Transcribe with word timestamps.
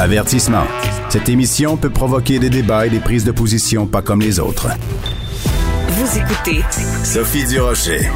Avertissement. 0.00 0.64
Cette 1.10 1.28
émission 1.28 1.76
peut 1.76 1.90
provoquer 1.90 2.38
des 2.38 2.48
débats 2.48 2.86
et 2.86 2.88
des 2.88 3.00
prises 3.00 3.26
de 3.26 3.32
position 3.32 3.86
pas 3.86 4.00
comme 4.00 4.22
les 4.22 4.40
autres. 4.40 4.68
Vous 5.88 6.18
écoutez 6.18 6.64
Sophie 7.04 7.44
Durocher. 7.46 8.08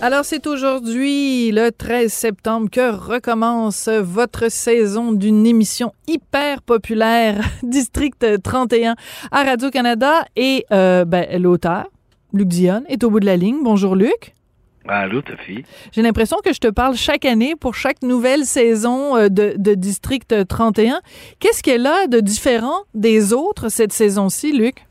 Alors, 0.00 0.24
c'est 0.24 0.46
aujourd'hui, 0.46 1.50
le 1.50 1.72
13 1.72 2.12
septembre, 2.12 2.70
que 2.70 2.92
recommence 2.94 3.88
votre 3.88 4.48
saison 4.48 5.10
d'une 5.10 5.44
émission 5.44 5.92
hyper 6.06 6.62
populaire, 6.62 7.44
District 7.64 8.24
31, 8.40 8.94
à 9.32 9.42
Radio-Canada. 9.42 10.24
Et 10.36 10.66
euh, 10.70 11.04
ben, 11.04 11.26
l'auteur, 11.42 11.88
Luc 12.32 12.46
Dionne, 12.46 12.84
est 12.88 13.02
au 13.02 13.10
bout 13.10 13.18
de 13.18 13.26
la 13.26 13.36
ligne. 13.36 13.58
Bonjour, 13.64 13.96
Luc. 13.96 14.36
Allô, 14.88 15.20
Sophie. 15.28 15.64
J'ai 15.92 16.00
l'impression 16.00 16.38
que 16.42 16.52
je 16.54 16.60
te 16.60 16.68
parle 16.68 16.96
chaque 16.96 17.26
année 17.26 17.54
pour 17.56 17.74
chaque 17.74 18.02
nouvelle 18.02 18.46
saison 18.46 19.16
euh, 19.16 19.28
de, 19.28 19.54
de 19.56 19.74
District 19.74 20.46
31. 20.48 21.00
Qu'est-ce 21.38 21.62
qu'elle 21.62 21.86
a 21.86 22.06
de 22.06 22.20
différent 22.20 22.80
des 22.94 23.34
autres 23.34 23.68
cette 23.68 23.92
saison-ci, 23.92 24.52
Luc? 24.52 24.86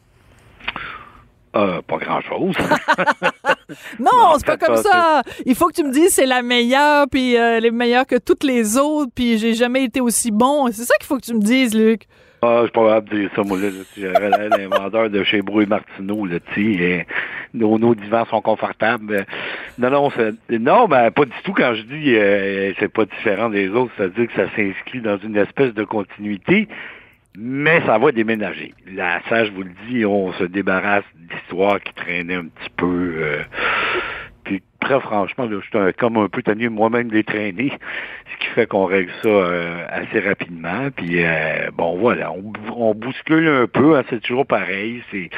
Euh, 1.55 1.81
pas 1.81 1.97
grand-chose. 1.97 2.55
non, 3.99 4.35
c'est 4.37 4.45
pas 4.45 4.57
comme 4.57 4.77
ça. 4.77 5.23
Il 5.47 5.55
faut 5.55 5.67
que 5.67 5.73
tu 5.73 5.83
me 5.83 5.91
dises 5.91 6.13
c'est 6.13 6.27
la 6.27 6.43
meilleure, 6.43 7.07
puis 7.09 7.35
euh, 7.35 7.57
elle 7.57 7.65
est 7.65 7.71
meilleure 7.71 8.05
que 8.05 8.17
toutes 8.17 8.43
les 8.43 8.77
autres, 8.77 9.11
puis 9.15 9.39
j'ai 9.39 9.55
jamais 9.55 9.83
été 9.83 9.99
aussi 9.99 10.29
bon. 10.29 10.67
C'est 10.71 10.85
ça 10.85 10.93
qu'il 10.99 11.07
faut 11.07 11.17
que 11.17 11.25
tu 11.25 11.33
me 11.33 11.41
dises, 11.41 11.73
Luc. 11.73 12.07
Ah, 12.41 12.59
je 12.59 12.63
suis 12.65 12.71
pas 12.71 12.87
capable 12.87 13.09
de 13.09 13.19
dire 13.19 13.29
ça, 13.35 13.43
moi, 13.43 13.57
là. 13.57 13.69
J'aurais 13.97 14.49
l'inventeur 14.49 15.09
de 15.09 15.23
chez 15.23 15.41
Brou 15.41 15.61
et 15.61 15.65
Martineau, 15.65 16.25
là, 16.25 16.37
tu 16.53 16.77
sais. 16.77 17.07
Nos, 17.53 17.79
nos 17.79 17.95
divans 17.95 18.25
sont 18.25 18.41
confortables. 18.41 19.25
Non, 19.79 19.89
non, 19.89 20.11
non, 20.49 20.87
ben, 20.87 21.09
pas 21.11 21.25
du 21.25 21.31
tout. 21.43 21.53
Quand 21.53 21.73
je 21.73 21.81
dis 21.83 22.15
euh, 22.15 22.73
c'est 22.79 22.91
pas 22.91 23.05
différent 23.05 23.49
des 23.49 23.69
autres, 23.69 23.91
c'est-à-dire 23.97 24.27
que 24.27 24.33
ça 24.33 24.49
s'inscrit 24.55 25.01
dans 25.01 25.17
une 25.17 25.37
espèce 25.37 25.73
de 25.73 25.83
continuité 25.83 26.67
mais 27.39 27.81
ça 27.85 27.99
va 27.99 28.11
déménager. 28.11 28.73
Là, 28.91 29.21
ça, 29.29 29.45
je 29.45 29.51
vous 29.51 29.61
le 29.61 29.69
dis, 29.87 30.03
on 30.05 30.33
se 30.33 30.43
débarrasse 30.43 31.03
d'histoires 31.15 31.79
qui 31.79 31.93
traînaient 31.93 32.33
un 32.33 32.45
petit 32.45 32.69
peu. 32.75 33.13
Euh, 33.19 33.43
très 34.87 35.01
franchement, 35.01 35.45
là, 35.45 35.59
je 35.59 35.65
suis 35.65 35.93
comme 35.95 36.17
un 36.17 36.29
peu 36.29 36.41
tenu 36.41 36.69
moi-même 36.69 37.11
les 37.11 37.23
traîner, 37.23 37.71
ce 38.31 38.37
qui 38.39 38.47
fait 38.53 38.67
qu'on 38.67 38.85
règle 38.85 39.11
ça 39.21 39.27
euh, 39.27 39.85
assez 39.89 40.19
rapidement. 40.19 40.89
Puis 40.95 41.25
euh, 41.25 41.69
bon, 41.73 41.97
voilà, 41.97 42.31
on, 42.31 42.53
on, 42.73 42.93
bouscule 42.95 43.47
un 43.47 43.67
peu, 43.67 43.97
hein, 43.97 44.03
c'est 44.09 44.21
toujours 44.21 44.45
pareil. 44.45 45.03
C'est 45.11 45.29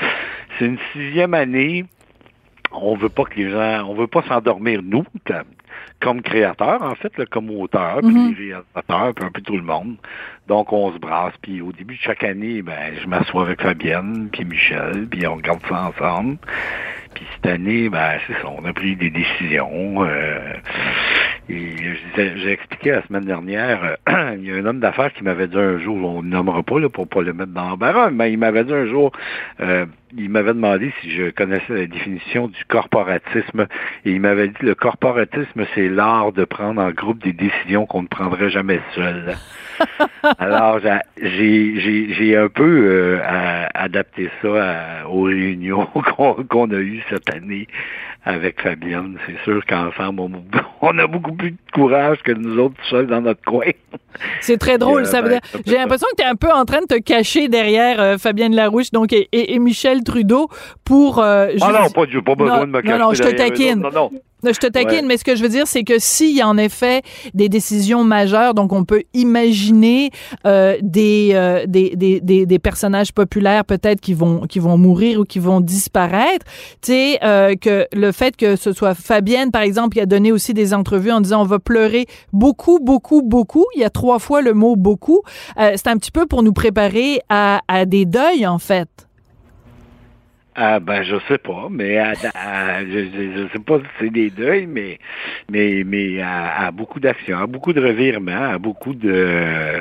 une 0.66 0.78
sixième 0.94 1.33
année. 1.33 1.86
On 2.72 2.95
veut 2.95 3.09
pas 3.09 3.23
que 3.23 3.36
les 3.36 3.50
gens, 3.50 3.89
on 3.89 3.95
veut 3.95 4.06
pas 4.06 4.22
s'endormir 4.28 4.81
nous, 4.83 5.03
comme 6.00 6.22
créateur, 6.22 6.84
en 6.84 6.94
fait, 6.94 7.11
comme 7.31 7.50
auteur, 7.50 8.00
puis 8.02 8.36
réalisateurs, 8.36 9.13
puis 9.16 9.25
un 9.25 9.31
peu 9.31 9.41
tout 9.41 9.58
le 9.58 9.63
monde. 9.63 9.95
Donc, 10.47 10.72
on 10.72 10.94
se 10.94 11.00
brasse, 11.00 11.34
puis 11.41 11.61
au 11.61 11.72
début 11.72 11.95
de 11.95 12.02
chaque 12.02 12.23
année, 12.23 12.61
ben, 12.61 12.94
je 13.02 13.08
m'assois 13.08 13.41
avec 13.41 13.63
Fabienne, 13.63 14.30
puis 14.31 14.45
Michel, 14.45 15.08
puis 15.09 15.25
on 15.25 15.38
regarde 15.38 15.61
ça 15.67 15.89
ensemble. 15.89 16.38
Puis 17.13 17.25
cette 17.35 17.52
année, 17.52 17.89
ben, 17.89 18.19
c'est 18.27 18.33
ça, 18.33 18.47
on 18.47 18.63
a 18.65 18.73
pris 18.73 18.95
des 18.95 19.09
décisions. 19.09 20.03
Euh, 20.03 20.53
et 21.49 21.75
j'ai 22.16 22.51
expliqué 22.51 22.91
la 22.91 23.01
semaine 23.07 23.25
dernière, 23.25 23.97
euh, 24.07 24.35
il 24.38 24.45
y 24.45 24.51
a 24.51 24.55
un 24.55 24.66
homme 24.66 24.79
d'affaires 24.79 25.11
qui 25.13 25.23
m'avait 25.23 25.47
dit 25.47 25.57
un 25.57 25.79
jour, 25.79 25.97
on 25.97 26.21
ne 26.21 26.29
nommera 26.29 26.61
pas 26.61 26.79
là, 26.79 26.89
pour 26.89 27.07
pas 27.07 27.21
le 27.21 27.33
mettre 27.33 27.51
dans 27.51 27.69
l'embarras, 27.69 28.11
mais 28.11 28.31
il 28.31 28.38
m'avait 28.38 28.63
dit 28.63 28.73
un 28.73 28.85
jour, 28.85 29.11
euh, 29.59 29.85
il 30.17 30.29
m'avait 30.29 30.53
demandé 30.53 30.91
si 31.02 31.11
je 31.11 31.29
connaissais 31.29 31.73
la 31.73 31.88
définition 31.88 32.47
du 32.47 32.63
corporatisme. 32.65 33.67
Et 34.05 34.11
il 34.11 34.21
m'avait 34.21 34.47
dit 34.47 34.61
le 34.61 34.75
corporatisme, 34.75 35.66
c'est 35.75 35.89
l'art 35.89 36.31
de 36.31 36.45
prendre 36.45 36.81
en 36.81 36.91
groupe 36.91 37.23
des 37.23 37.33
décisions 37.33 37.85
qu'on 37.85 38.03
ne 38.03 38.07
prendrait 38.07 38.49
jamais 38.49 38.79
seul. 38.95 39.35
Alors, 40.39 40.79
j'ai 41.17 42.38
un 42.38 42.49
peu 42.49 42.88
euh, 42.89 43.67
adapté 43.73 44.29
ça 44.41 45.07
aux 45.07 45.23
réunions 45.23 45.85
qu'on 46.49 46.71
a 46.71 46.77
eues 46.77 47.03
cette 47.09 47.33
année 47.33 47.67
avec 48.25 48.61
Fabienne. 48.61 49.17
C'est 49.25 49.39
sûr 49.44 49.66
qu'ensemble, 49.66 50.22
on, 50.81 50.97
a 50.97 51.07
beaucoup 51.07 51.34
plus 51.34 51.51
de 51.51 51.57
courage 51.73 52.22
que 52.23 52.31
nous 52.31 52.57
autres 52.59 52.84
seuls 52.89 53.07
dans 53.07 53.22
notre 53.22 53.44
coin. 53.44 53.72
C'est 54.42 54.58
très 54.58 54.78
drôle. 54.78 55.06
ça 55.06 55.22
veut 55.22 55.30
ben, 55.30 55.42
j'ai 55.66 55.75
l'impression 55.75 56.08
que 56.12 56.22
tu 56.22 56.28
es 56.28 56.30
un 56.30 56.36
peu 56.36 56.52
en 56.52 56.66
train 56.66 56.81
de 56.81 56.86
te 56.86 57.00
cacher 57.00 57.47
derrière 57.47 58.00
euh, 58.00 58.18
Fabienne 58.18 58.56
Larouche 58.56 58.92
donc, 58.92 59.14
et, 59.14 59.59
Michel 59.59 60.03
Trudeau 60.03 60.50
pour... 60.84 61.20
Euh, 61.20 61.50
ah 61.62 61.72
non, 61.72 61.90
pas, 61.90 62.06
pas 62.06 62.36
besoin 62.36 62.66
de 62.66 62.72
me 62.72 62.81
cacher 62.81 62.97
Non, 62.97 63.06
non, 63.06 63.14
je 63.14 63.24
te 63.24 63.36
taquine. 63.36 63.80
Non, 63.80 63.92
non. 63.92 64.12
Je 64.44 64.57
te 64.57 64.67
taquine, 64.67 65.05
mais 65.05 65.17
ce 65.17 65.23
que 65.23 65.35
je 65.35 65.44
veux 65.44 65.50
dire, 65.50 65.67
c'est 65.67 65.83
que 65.83 66.00
s'il 66.00 66.35
y 66.35 66.41
a 66.41 66.47
en 66.47 66.57
effet 66.57 67.01
des 67.33 67.50
décisions 67.50 68.03
majeures, 68.03 68.53
donc 68.53 68.72
on 68.72 68.85
peut 68.85 69.03
imaginer 69.13 70.11
euh, 70.45 70.77
des, 70.81 71.31
euh, 71.33 71.66
des, 71.67 71.95
des, 71.95 72.22
des, 72.22 72.45
des, 72.45 72.59
personnages 72.59 73.11
populaires 73.11 73.66
peut-être 73.66 73.99
qui 73.99 74.13
vont, 74.13 74.41
qui 74.41 74.59
vont 74.59 74.78
mourir 74.78 75.19
ou 75.19 75.23
qui 75.25 75.39
vont 75.39 75.59
disparaître, 75.59 76.45
tu 76.81 76.91
sais, 76.91 77.19
euh, 77.23 77.55
que 77.55 77.88
le 77.91 78.11
fait 78.11 78.38
que 78.38 78.55
ce 78.55 78.72
soit 78.72 78.95
Fabienne, 78.95 79.51
par 79.51 79.61
exemple, 79.61 79.95
qui 79.95 80.01
a 80.01 80.05
donné 80.05 80.31
aussi 80.31 80.53
des 80.53 80.73
entrevues 80.73 81.11
en 81.11 81.22
disant 81.22 81.41
on 81.41 81.45
va 81.45 81.59
pleurer 81.59 82.05
beaucoup, 82.31 82.79
beaucoup, 82.79 83.22
beaucoup, 83.22 83.66
il 83.75 83.81
y 83.81 83.85
a 83.85 83.89
trois 83.89 84.19
fois 84.19 84.41
le 84.41 84.53
mot 84.53 84.75
beaucoup, 84.78 85.22
euh, 85.59 85.73
c'est 85.75 85.88
un 85.88 85.97
petit 85.97 86.11
peu 86.11 86.25
pour 86.25 86.44
nous 86.44 86.53
préparer 86.53 87.19
à, 87.29 87.61
à 87.67 87.85
des 87.85 88.05
deuils, 88.05 88.47
en 88.47 88.59
fait. 88.59 89.09
Ah 90.62 90.81
ben 90.81 91.03
je 91.03 91.16
sais 91.30 91.38
pas, 91.38 91.68
mais 91.72 91.96
je, 92.14 93.47
sais 93.53 93.59
pas 93.59 93.78
si 93.80 93.86
c'est 93.97 94.09
des 94.09 94.30
deuils, 94.30 94.68
mais 94.68 95.00
mais 95.50 95.84
mais 95.86 96.22
à, 96.22 96.70
beaucoup 96.72 97.00
d'actions, 97.00 97.38
à 97.38 97.47
beaucoup 97.47 97.72
de 97.72 97.80
revirements, 97.80 98.52
à 98.52 98.58
beaucoup 98.58 98.94
de 98.94 99.80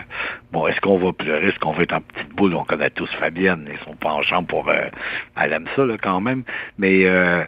bon, 0.52 0.68
est-ce 0.68 0.80
qu'on 0.80 0.98
va 0.98 1.12
pleurer, 1.12 1.48
est-ce 1.48 1.58
qu'on 1.58 1.72
va 1.72 1.82
être 1.82 1.94
en 1.94 2.00
petite 2.00 2.32
boule, 2.32 2.54
on 2.54 2.62
connaît 2.62 2.90
tous 2.90 3.10
Fabienne 3.18 3.68
et 3.68 3.76
son 3.84 3.96
penchant 3.96 4.44
pour 4.44 4.68
euh, 4.68 4.84
elle 5.36 5.52
aime 5.52 5.66
ça 5.74 5.84
là 5.84 5.96
quand 6.00 6.20
même, 6.20 6.44
mais 6.78 7.06
euh, 7.06 7.42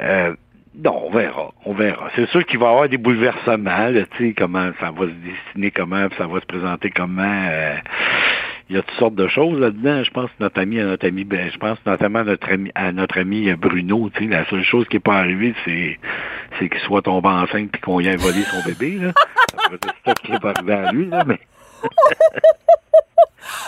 euh, 0.00 0.36
non, 0.80 1.06
on 1.06 1.10
verra, 1.10 1.50
on 1.64 1.74
verra. 1.74 2.10
C'est 2.14 2.28
sûr 2.28 2.46
qu'il 2.46 2.60
va 2.60 2.66
y 2.66 2.70
avoir 2.70 2.88
des 2.88 2.98
bouleversements, 2.98 3.92
tu 4.16 4.28
sais, 4.28 4.34
comment 4.34 4.70
ça 4.78 4.92
va 4.92 5.06
se 5.06 5.14
dessiner, 5.14 5.72
comment 5.72 6.06
ça 6.16 6.28
va 6.28 6.38
se 6.38 6.46
présenter, 6.46 6.90
comment 6.90 7.44
il 8.70 8.76
y 8.76 8.78
a 8.78 8.82
toutes 8.82 8.98
sortes 8.98 9.14
de 9.14 9.28
choses 9.28 9.58
là-dedans. 9.58 10.04
Je 10.04 10.10
pense 10.10 10.30
notre 10.40 10.60
ami 10.60 10.80
à 10.80 10.84
notre 10.84 11.06
ami, 11.06 11.24
ben, 11.24 11.50
je 11.50 11.58
pense 11.58 11.78
notamment 11.86 12.20
à 12.20 12.24
notre 12.24 12.50
ami, 12.50 12.70
à 12.74 12.92
notre 12.92 13.18
ami 13.18 13.52
Bruno. 13.54 14.10
Tu 14.14 14.24
sais, 14.24 14.30
la 14.30 14.48
seule 14.48 14.64
chose 14.64 14.86
qui 14.88 14.96
n'est 14.96 15.00
pas 15.00 15.16
arrivée, 15.16 15.54
c'est, 15.64 15.98
c'est 16.58 16.68
qu'il 16.68 16.80
soit 16.80 17.02
tombé 17.02 17.28
enceinte 17.28 17.70
puis 17.72 17.80
qu'on 17.80 18.00
y 18.00 18.08
ait 18.08 18.16
volé 18.16 18.42
son 18.42 18.62
bébé. 18.68 18.98
Là. 18.98 19.12
c'est 19.70 19.90
ça 20.06 20.14
qui 20.14 20.32
est 20.32 20.40
pas 20.40 20.50
arrivé 20.50 20.72
à 20.72 20.92
lui, 20.92 21.06
là, 21.06 21.24
mais. 21.26 21.38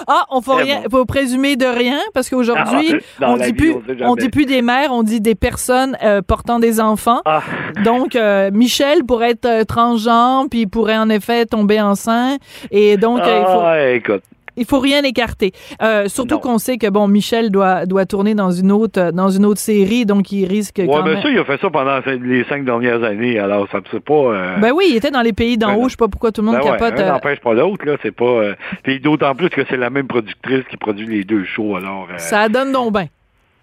Ah, 0.06 0.24
on 0.30 0.40
faut 0.40 0.54
rien, 0.54 0.82
faut 0.90 1.04
présumer 1.04 1.56
de 1.56 1.66
rien 1.66 1.98
parce 2.14 2.28
qu'aujourd'hui, 2.28 2.94
on 3.20 3.36
dit 3.36 3.52
plus, 3.52 3.74
on, 4.00 4.16
dit 4.16 4.28
plus 4.28 4.46
des 4.46 4.62
mères, 4.62 4.92
on 4.92 5.02
dit 5.02 5.20
des 5.20 5.34
personnes 5.34 5.96
euh, 6.02 6.22
portant 6.22 6.58
des 6.58 6.80
enfants. 6.80 7.20
Ah. 7.24 7.42
Donc, 7.84 8.16
euh, 8.16 8.50
Michel 8.52 9.04
pourrait 9.04 9.30
être 9.30 9.46
euh, 9.46 9.64
transgenre 9.64 10.46
puis 10.50 10.66
pourrait 10.66 10.98
en 10.98 11.08
effet 11.08 11.46
tomber 11.46 11.80
enceinte 11.80 12.40
et 12.70 12.96
donc 12.96 13.20
il 13.24 13.44
faut. 13.46 13.60
Ah, 13.62 13.90
écoute, 13.90 14.22
il 14.56 14.64
faut 14.64 14.80
rien 14.80 15.02
écarter. 15.02 15.52
Euh, 15.82 16.08
surtout 16.08 16.38
qu'on 16.38 16.58
sait 16.58 16.78
que 16.78 16.88
bon, 16.88 17.08
Michel 17.08 17.50
doit 17.50 17.86
doit 17.86 18.06
tourner 18.06 18.34
dans 18.34 18.50
une 18.50 18.72
autre 18.72 19.10
dans 19.12 19.28
une 19.28 19.44
autre 19.44 19.60
série, 19.60 20.06
donc 20.06 20.32
il 20.32 20.46
risque. 20.46 20.78
Ouais, 20.78 20.86
quand 20.86 21.02
bien 21.02 21.20
sûr, 21.20 21.30
il 21.30 21.38
a 21.38 21.44
fait 21.44 21.60
ça 21.60 21.70
pendant 21.70 22.00
les 22.06 22.44
cinq 22.44 22.64
dernières 22.64 23.02
années. 23.02 23.38
Alors, 23.38 23.68
ça 23.70 23.78
ne 23.78 23.98
pas. 23.98 24.14
Euh, 24.14 24.56
ben 24.58 24.72
oui, 24.74 24.86
il 24.90 24.96
était 24.96 25.10
dans 25.10 25.22
les 25.22 25.32
pays 25.32 25.56
d'en 25.56 25.74
ben 25.74 25.76
haut. 25.76 25.84
Je 25.84 25.90
sais 25.90 25.96
pas 25.96 26.08
pourquoi 26.08 26.32
tout 26.32 26.40
le 26.42 26.46
monde 26.46 26.56
ben 26.56 26.72
capote. 26.72 26.98
Ouais, 26.98 27.06
n'empêche 27.06 27.40
pas 27.40 27.54
l'autre 27.54 27.84
là. 27.86 27.96
C'est 28.02 28.14
pas. 28.14 28.24
Euh, 28.24 28.54
d'autant 29.02 29.34
plus 29.34 29.48
que 29.50 29.62
c'est 29.68 29.76
la 29.76 29.90
même 29.90 30.06
productrice 30.06 30.64
qui 30.70 30.76
produit 30.76 31.06
les 31.06 31.24
deux 31.24 31.44
shows. 31.44 31.76
Alors. 31.76 32.08
ça 32.18 32.48
donne 32.48 32.72
donc 32.72 32.92
bien. 32.92 33.06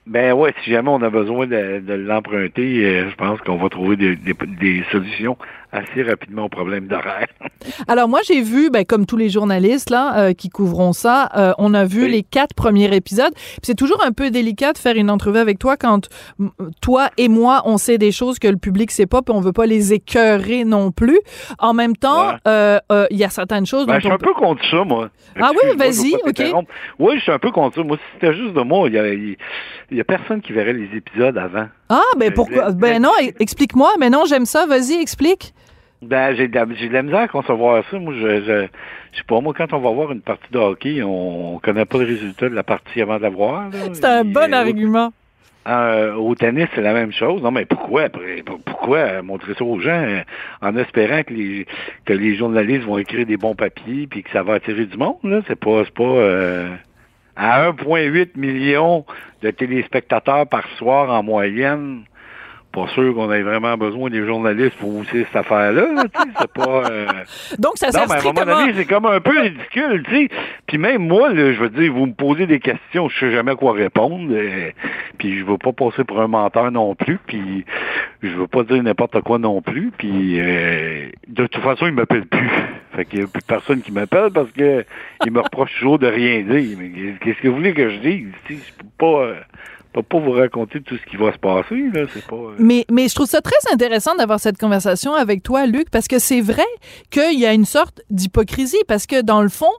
Ben 0.05 0.31
ouais, 0.31 0.53
si 0.63 0.71
jamais 0.71 0.89
on 0.89 1.01
a 1.01 1.09
besoin 1.09 1.47
de, 1.47 1.81
de 1.85 1.93
l'emprunter, 1.93 3.03
je 3.09 3.15
pense 3.15 3.41
qu'on 3.41 3.57
va 3.57 3.67
trouver 3.67 3.97
des, 3.97 4.15
des, 4.15 4.33
des 4.61 4.83
solutions 4.89 5.37
assez 5.71 6.03
rapidement 6.03 6.45
au 6.45 6.49
problème 6.49 6.87
d'horaire. 6.87 7.27
Alors 7.87 8.07
moi 8.07 8.21
j'ai 8.25 8.41
vu, 8.41 8.69
ben, 8.69 8.85
comme 8.85 9.05
tous 9.05 9.17
les 9.17 9.29
journalistes 9.29 9.89
là 9.89 10.17
euh, 10.17 10.33
qui 10.33 10.49
couvront 10.49 10.93
ça, 10.93 11.29
euh, 11.35 11.53
on 11.57 11.73
a 11.73 11.85
vu 11.85 12.07
les 12.07 12.23
quatre 12.23 12.53
premiers 12.55 12.93
épisodes. 12.95 13.33
C'est 13.63 13.75
toujours 13.75 14.03
un 14.05 14.11
peu 14.11 14.29
délicat 14.29 14.73
de 14.73 14.77
faire 14.77 14.95
une 14.95 15.09
entrevue 15.09 15.39
avec 15.39 15.59
toi 15.59 15.77
quand 15.77 16.07
toi 16.81 17.09
et 17.17 17.29
moi 17.29 17.63
on 17.65 17.77
sait 17.77 17.97
des 17.97 18.11
choses 18.11 18.39
que 18.39 18.47
le 18.47 18.57
public 18.57 18.91
sait 18.91 19.07
pas, 19.07 19.21
puis 19.21 19.33
on 19.35 19.41
veut 19.41 19.53
pas 19.53 19.65
les 19.65 19.93
écœurer 19.93 20.63
non 20.63 20.91
plus. 20.91 21.19
En 21.59 21.73
même 21.73 21.95
temps, 21.95 22.35
euh, 22.47 22.79
il 23.09 23.17
y 23.17 23.23
a 23.23 23.29
certaines 23.29 23.65
choses. 23.65 23.87
Ben, 23.87 23.95
je 23.95 24.05
suis 24.05 24.11
un 24.11 24.17
peu 24.17 24.33
contre 24.33 24.63
ça 24.69 24.83
moi. 24.83 25.09
Ah 25.39 25.51
oui, 25.51 25.77
vas-y, 25.77 26.15
ok. 26.15 26.65
Oui, 26.99 27.15
je 27.17 27.21
suis 27.21 27.31
un 27.31 27.39
peu 27.39 27.51
contre 27.51 27.75
ça. 27.75 27.83
Moi, 27.83 27.97
si 27.97 28.03
c'était 28.13 28.33
juste 28.33 28.53
de 28.53 28.61
moi, 28.61 28.87
il 28.89 29.35
y 29.91 29.95
y 29.95 30.01
a 30.01 30.03
personne 30.03 30.41
qui 30.41 30.53
verrait 30.53 30.73
les 30.73 30.95
épisodes 30.95 31.37
avant. 31.37 31.67
Ah, 31.89 32.01
ben 32.17 32.33
pourquoi? 32.33 32.71
Ben 32.71 33.01
non, 33.01 33.11
explique-moi. 33.39 33.91
Mais 33.99 34.09
non, 34.09 34.25
j'aime 34.25 34.45
ça. 34.45 34.65
Vas-y, 34.65 35.01
explique. 35.01 35.53
Ben, 36.01 36.35
j'ai 36.35 36.47
de, 36.47 36.55
la, 36.55 36.65
misère 36.65 37.19
à 37.19 37.27
concevoir 37.27 37.83
ça. 37.89 37.97
Moi, 37.97 38.13
je, 38.13 38.41
je, 38.41 38.67
je 39.11 39.17
sais 39.17 39.23
pas, 39.27 39.41
moi, 39.41 39.53
quand 39.57 39.73
on 39.73 39.79
va 39.79 39.89
voir 39.91 40.11
une 40.11 40.21
partie 40.21 40.51
de 40.51 40.59
hockey, 40.59 41.01
on, 41.03 41.59
connaît 41.63 41.85
pas 41.85 41.97
le 41.97 42.05
résultat 42.05 42.49
de 42.49 42.55
la 42.55 42.63
partie 42.63 43.01
avant 43.01 43.17
de 43.17 43.23
la 43.23 43.29
voir. 43.29 43.69
C'est 43.93 44.05
un 44.05 44.23
bon 44.23 44.53
argument. 44.53 45.11
Euh, 45.67 46.13
au 46.13 46.33
tennis, 46.33 46.67
c'est 46.73 46.81
la 46.81 46.93
même 46.93 47.11
chose. 47.11 47.41
Non, 47.41 47.51
mais 47.51 47.65
pourquoi 47.65 48.03
après? 48.03 48.41
Pourquoi 48.63 49.21
montrer 49.21 49.53
ça 49.53 49.65
aux 49.65 49.81
gens 49.81 50.01
euh, 50.01 50.21
en 50.61 50.77
espérant 50.77 51.23
que 51.23 51.33
les 51.33 51.65
que 52.05 52.13
les 52.13 52.37
journalistes 52.37 52.85
vont 52.85 52.97
écrire 52.97 53.25
des 53.25 53.35
bons 53.35 53.53
papiers 53.53 54.07
puis 54.07 54.23
que 54.23 54.29
ça 54.31 54.43
va 54.43 54.53
attirer 54.53 54.85
du 54.85 54.95
monde, 54.95 55.17
là? 55.23 55.41
C'est 55.45 55.59
pas 55.59 55.83
c'est 55.83 55.93
pas 55.93 56.03
euh, 56.03 56.69
à 57.37 57.69
1,8 57.71 58.31
million 58.35 59.05
de 59.41 59.51
téléspectateurs 59.51 60.47
par 60.47 60.67
soir 60.77 61.09
en 61.11 61.23
moyenne 61.23 62.03
pas 62.77 62.87
sûr 62.93 63.13
qu'on 63.15 63.31
ait 63.31 63.41
vraiment 63.41 63.75
besoin 63.75 64.11
des 64.11 64.23
journalistes 64.23 64.77
pour 64.77 64.91
mousser 64.91 65.25
cette 65.25 65.35
affaire-là. 65.35 66.03
c'est 66.39 66.53
pas. 66.53 66.83
Euh... 66.91 67.07
Donc 67.57 67.71
ça 67.75 67.91
sert 67.91 68.01
non, 68.01 68.07
mais 68.09 68.15
à 68.15 68.19
un 68.19 68.33
moment 68.33 68.59
donné, 68.59 68.73
c'est 68.75 68.85
comme 68.85 69.07
un 69.07 69.19
peu 69.19 69.39
ridicule, 69.39 70.03
tu 70.07 70.11
sais. 70.11 70.29
Puis 70.67 70.77
même 70.77 71.07
moi, 71.07 71.33
là, 71.33 71.53
je 71.53 71.59
veux 71.59 71.69
dire, 71.69 71.91
vous 71.91 72.05
me 72.05 72.13
posez 72.13 72.45
des 72.45 72.59
questions, 72.59 73.09
je 73.09 73.19
sais 73.19 73.31
jamais 73.31 73.55
quoi 73.55 73.73
répondre. 73.73 74.29
Euh, 74.31 74.69
puis 75.17 75.39
je 75.39 75.45
veux 75.45 75.57
pas 75.57 75.71
passer 75.71 76.03
pour 76.03 76.21
un 76.21 76.27
menteur 76.27 76.71
non 76.71 76.93
plus. 76.93 77.19
Puis 77.25 77.65
je 78.21 78.29
veux 78.29 78.47
pas 78.47 78.63
dire 78.63 78.83
n'importe 78.83 79.21
quoi 79.21 79.39
non 79.39 79.61
plus. 79.63 79.91
Puis 79.97 80.39
euh, 80.39 81.07
de 81.27 81.47
toute 81.47 81.63
façon, 81.63 81.87
ils 81.87 81.93
m'appellent 81.93 82.27
plus. 82.27 82.51
Fait 82.95 83.05
qu'il 83.05 83.21
y 83.21 83.23
a 83.23 83.27
plus 83.27 83.41
personne 83.41 83.81
qui 83.81 83.91
m'appelle 83.91 84.29
parce 84.31 84.51
que 84.51 84.85
ils 85.25 85.31
me 85.31 85.39
reprochent 85.39 85.75
toujours 85.79 85.97
de 85.97 86.07
rien 86.07 86.41
dire. 86.41 86.77
Mais 86.77 86.91
qu'est-ce 87.21 87.41
que 87.41 87.47
vous 87.47 87.55
voulez 87.55 87.73
que 87.73 87.89
je 87.89 87.97
dise? 87.97 88.27
Je 88.49 88.73
peux 88.77 88.89
pas. 88.99 89.33
Peux 89.97 90.03
pas 90.03 90.19
vous 90.19 90.31
raconter 90.31 90.79
tout 90.81 90.95
ce 90.95 91.09
qui 91.09 91.17
va 91.17 91.33
se 91.33 91.39
passer. 91.39 91.89
Là. 91.91 92.05
C'est 92.13 92.23
pas, 92.27 92.35
euh... 92.35 92.55
mais, 92.59 92.85
mais 92.91 93.07
je 93.07 93.15
trouve 93.15 93.25
ça 93.25 93.41
très 93.41 93.57
intéressant 93.73 94.13
d'avoir 94.13 94.39
cette 94.39 94.59
conversation 94.59 95.15
avec 95.15 95.41
toi, 95.41 95.65
Luc, 95.65 95.89
parce 95.89 96.07
que 96.07 96.19
c'est 96.19 96.39
vrai 96.39 96.67
qu'il 97.09 97.39
y 97.39 97.47
a 97.47 97.53
une 97.53 97.65
sorte 97.65 98.01
d'hypocrisie, 98.11 98.77
parce 98.87 99.07
que 99.07 99.23
dans 99.23 99.41
le 99.41 99.49
fond, 99.49 99.71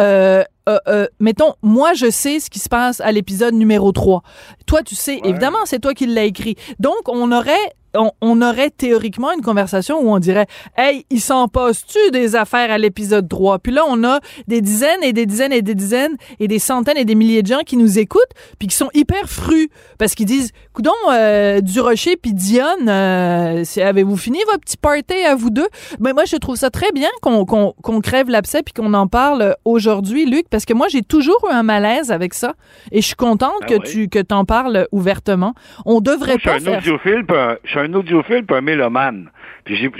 euh, 0.00 0.42
euh, 0.68 0.78
euh, 0.88 1.06
mettons, 1.20 1.52
moi, 1.62 1.92
je 1.92 2.10
sais 2.10 2.40
ce 2.40 2.48
qui 2.48 2.58
se 2.58 2.70
passe 2.70 3.02
à 3.02 3.12
l'épisode 3.12 3.52
numéro 3.52 3.92
3. 3.92 4.22
Toi, 4.66 4.82
tu 4.82 4.94
sais, 4.94 5.16
ouais. 5.16 5.28
évidemment, 5.28 5.58
c'est 5.66 5.78
toi 5.78 5.92
qui 5.92 6.06
l'as 6.06 6.24
écrit. 6.24 6.56
Donc, 6.78 7.08
on 7.08 7.30
aurait 7.30 7.52
on, 7.96 8.12
on, 8.20 8.42
aurait 8.42 8.70
théoriquement 8.70 9.32
une 9.32 9.42
conversation 9.42 10.00
où 10.00 10.10
on 10.10 10.18
dirait 10.18 10.46
Hey, 10.76 11.04
il 11.10 11.20
s'en 11.20 11.48
passe-tu 11.48 11.98
des 12.12 12.36
affaires 12.36 12.70
à 12.70 12.78
l'épisode 12.78 13.28
3? 13.28 13.58
Puis 13.60 13.72
là, 13.72 13.82
on 13.88 14.04
a 14.04 14.20
des 14.48 14.60
dizaines 14.60 15.02
et 15.02 15.12
des 15.12 15.26
dizaines 15.26 15.52
et 15.52 15.62
des 15.62 15.74
dizaines 15.74 16.16
et 16.40 16.48
des 16.48 16.58
centaines 16.58 16.96
et 16.98 17.04
des 17.04 17.14
milliers 17.14 17.42
de 17.42 17.46
gens 17.48 17.60
qui 17.64 17.76
nous 17.76 17.98
écoutent 17.98 18.22
puis 18.58 18.68
qui 18.68 18.76
sont 18.76 18.90
hyper 18.94 19.28
frus 19.28 19.68
parce 19.98 20.14
qu'ils 20.14 20.26
disent 20.26 20.52
Coudon, 20.72 20.92
euh, 21.10 21.60
du 21.60 21.80
Rocher 21.80 22.16
puis 22.16 22.34
Dionne, 22.34 22.88
euh, 22.88 23.64
avez-vous 23.76 24.16
fini 24.16 24.38
votre 24.46 24.60
petit 24.60 24.76
party 24.76 25.24
à 25.26 25.34
vous 25.34 25.50
deux? 25.50 25.66
Mais 26.00 26.12
moi, 26.12 26.24
je 26.26 26.36
trouve 26.36 26.56
ça 26.56 26.70
très 26.70 26.92
bien 26.92 27.08
qu'on 27.22 27.44
qu 27.46 27.54
qu 27.82 28.00
crève 28.02 28.28
l'abcès 28.28 28.62
puis 28.62 28.74
qu'on 28.74 28.92
en 28.94 29.06
parle 29.06 29.56
aujourd'hui, 29.64 30.26
Luc, 30.26 30.46
parce 30.50 30.64
que 30.64 30.74
moi, 30.74 30.88
j'ai 30.88 31.02
toujours 31.02 31.38
eu 31.50 31.52
un 31.54 31.62
malaise 31.62 32.10
avec 32.10 32.34
ça 32.34 32.54
et 32.92 33.00
je 33.00 33.06
suis 33.06 33.16
contente 33.16 33.52
Ah 33.62 33.66
que 33.66 33.74
ouais. 33.74 33.80
tu 33.80 34.08
que 34.08 34.18
en 34.32 34.44
parles 34.44 34.86
ouvertement. 34.92 35.54
On 35.84 36.00
devrait 36.00 36.32
Moi, 36.32 36.38
pas 36.44 36.58
je 36.58 36.64
suis 36.64 36.68
un 36.68 36.72
faire 36.72 36.78
audiophile, 36.80 37.24
puis 37.26 37.36
un- 37.36 37.56
je 37.64 37.70
suis 37.70 37.78
un 37.80 37.85
audiophile 37.94 38.44
puis 38.44 38.56
un 38.56 38.60
mélomane. 38.60 39.30
J'ai- 39.66 39.90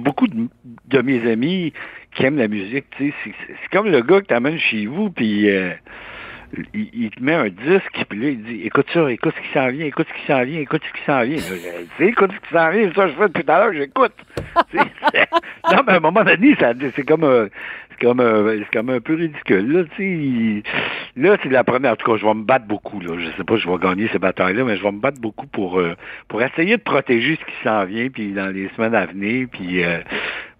beaucoup 0.00 0.26
de, 0.26 0.48
de 0.88 1.02
mes 1.02 1.30
amis 1.30 1.72
qui 2.14 2.24
aiment 2.24 2.38
la 2.38 2.48
musique. 2.48 2.86
C'est 2.98 3.12
comme 3.72 3.88
le 3.88 4.00
gars 4.02 4.20
que 4.20 4.26
t'amènes 4.26 4.58
chez 4.58 4.86
vous, 4.86 5.10
puis 5.10 5.48
euh, 5.50 5.72
il, 6.74 7.10
te 7.10 7.22
met 7.22 7.34
un 7.34 7.48
disque, 7.48 8.04
puis 8.08 8.18
là, 8.18 8.28
il 8.28 8.42
dit 8.42 8.62
écoute 8.64 8.86
ça, 8.92 9.10
écoute 9.10 9.34
ce 9.36 9.42
qui 9.48 9.52
s'en 9.52 9.68
vient, 9.68 9.86
écoute 9.86 10.06
ce 10.08 10.20
qui 10.20 10.26
s'en 10.26 10.44
vient, 10.44 10.60
écoute 10.60 10.82
ce 10.86 10.98
qui 10.98 11.04
s'en 11.04 11.22
vient. 11.22 11.36
Là, 11.36 12.06
écoute 12.06 12.30
ce 12.32 12.48
qui 12.48 12.54
s'en 12.54 12.70
vient, 12.70 12.92
ça 12.94 13.08
je 13.08 13.12
fais 13.14 13.28
depuis 13.28 13.44
tout 13.44 13.52
à 13.52 13.58
l'heure, 13.58 13.72
j'écoute. 13.72 14.14
Non, 15.72 15.82
mais 15.84 15.94
à 15.94 15.96
un 15.96 16.00
moment 16.00 16.22
donné, 16.22 16.56
c'est 16.94 17.02
comme 17.04 17.24
un. 17.24 17.48
C'est 17.98 18.06
comme, 18.06 18.20
un- 18.20 18.58
c'est 18.58 18.70
comme 18.72 18.90
un 18.90 19.00
peu 19.00 19.14
ridicule. 19.14 19.72
Là, 19.72 19.84
tu 19.96 20.62
là 21.16 21.36
c'est 21.42 21.48
la 21.48 21.64
première. 21.64 21.92
En 21.92 21.96
tout 21.96 22.10
cas, 22.10 22.18
je 22.18 22.26
vais 22.26 22.34
me 22.34 22.42
battre 22.44 22.66
beaucoup. 22.66 23.00
Là. 23.00 23.14
Je 23.18 23.26
sais 23.36 23.44
pas 23.44 23.56
si 23.56 23.62
je 23.62 23.70
vais 23.70 23.78
gagner 23.78 24.08
ces 24.12 24.18
batailles-là, 24.18 24.64
mais 24.64 24.76
je 24.76 24.82
vais 24.82 24.92
me 24.92 25.00
battre 25.00 25.20
beaucoup 25.20 25.46
pour, 25.46 25.78
euh, 25.80 25.94
pour 26.28 26.42
essayer 26.42 26.76
de 26.76 26.82
protéger 26.82 27.38
ce 27.40 27.44
qui 27.46 27.56
s'en 27.64 27.84
vient 27.84 28.08
puis 28.08 28.32
dans 28.32 28.52
les 28.52 28.68
semaines 28.76 28.94
à 28.94 29.06
venir. 29.06 29.48
Puis 29.50 29.82
euh, 29.84 29.98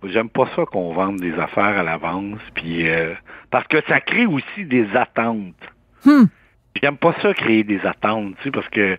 j'aime 0.04 0.28
pas 0.30 0.48
ça 0.56 0.64
qu'on 0.64 0.92
vende 0.92 1.20
des 1.20 1.34
affaires 1.34 1.78
à 1.78 1.82
l'avance. 1.82 2.40
Puis 2.54 2.88
euh, 2.88 3.12
parce 3.50 3.66
que 3.66 3.78
ça 3.88 4.00
crée 4.00 4.26
aussi 4.26 4.64
des 4.64 4.86
attentes. 4.94 5.54
Hmm. 6.04 6.24
J'aime 6.82 6.96
pas 6.96 7.14
ça 7.22 7.32
créer 7.34 7.64
des 7.64 7.80
attentes, 7.86 8.34
tu 8.38 8.44
sais, 8.44 8.50
parce 8.50 8.68
que 8.68 8.98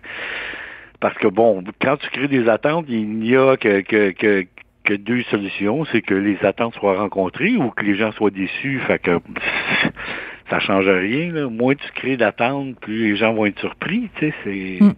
parce 1.00 1.16
que 1.18 1.28
bon, 1.28 1.62
quand 1.80 1.96
tu 1.96 2.10
crées 2.10 2.26
des 2.26 2.48
attentes, 2.48 2.86
il 2.88 3.08
n'y 3.08 3.36
a 3.36 3.56
que, 3.56 3.82
que, 3.82 4.10
que, 4.10 4.46
que 4.88 4.94
deux 4.94 5.22
solutions, 5.24 5.84
c'est 5.92 6.00
que 6.02 6.14
les 6.14 6.38
attentes 6.44 6.74
soient 6.74 6.96
rencontrées 6.98 7.56
ou 7.56 7.70
que 7.70 7.84
les 7.84 7.94
gens 7.96 8.10
soient 8.12 8.30
déçus. 8.30 8.80
Fait 8.86 8.98
que 8.98 9.18
ça 10.50 10.60
change 10.60 10.88
rien. 10.88 11.32
Là. 11.32 11.48
Moins 11.48 11.74
tu 11.74 11.90
crées 11.94 12.16
d'attentes, 12.16 12.80
plus 12.80 13.10
les 13.10 13.16
gens 13.16 13.34
vont 13.34 13.44
être 13.46 13.58
surpris. 13.60 14.08
Tu 14.16 14.28
sais, 14.30 14.34
c'est. 14.44 14.78
Mm. 14.84 14.92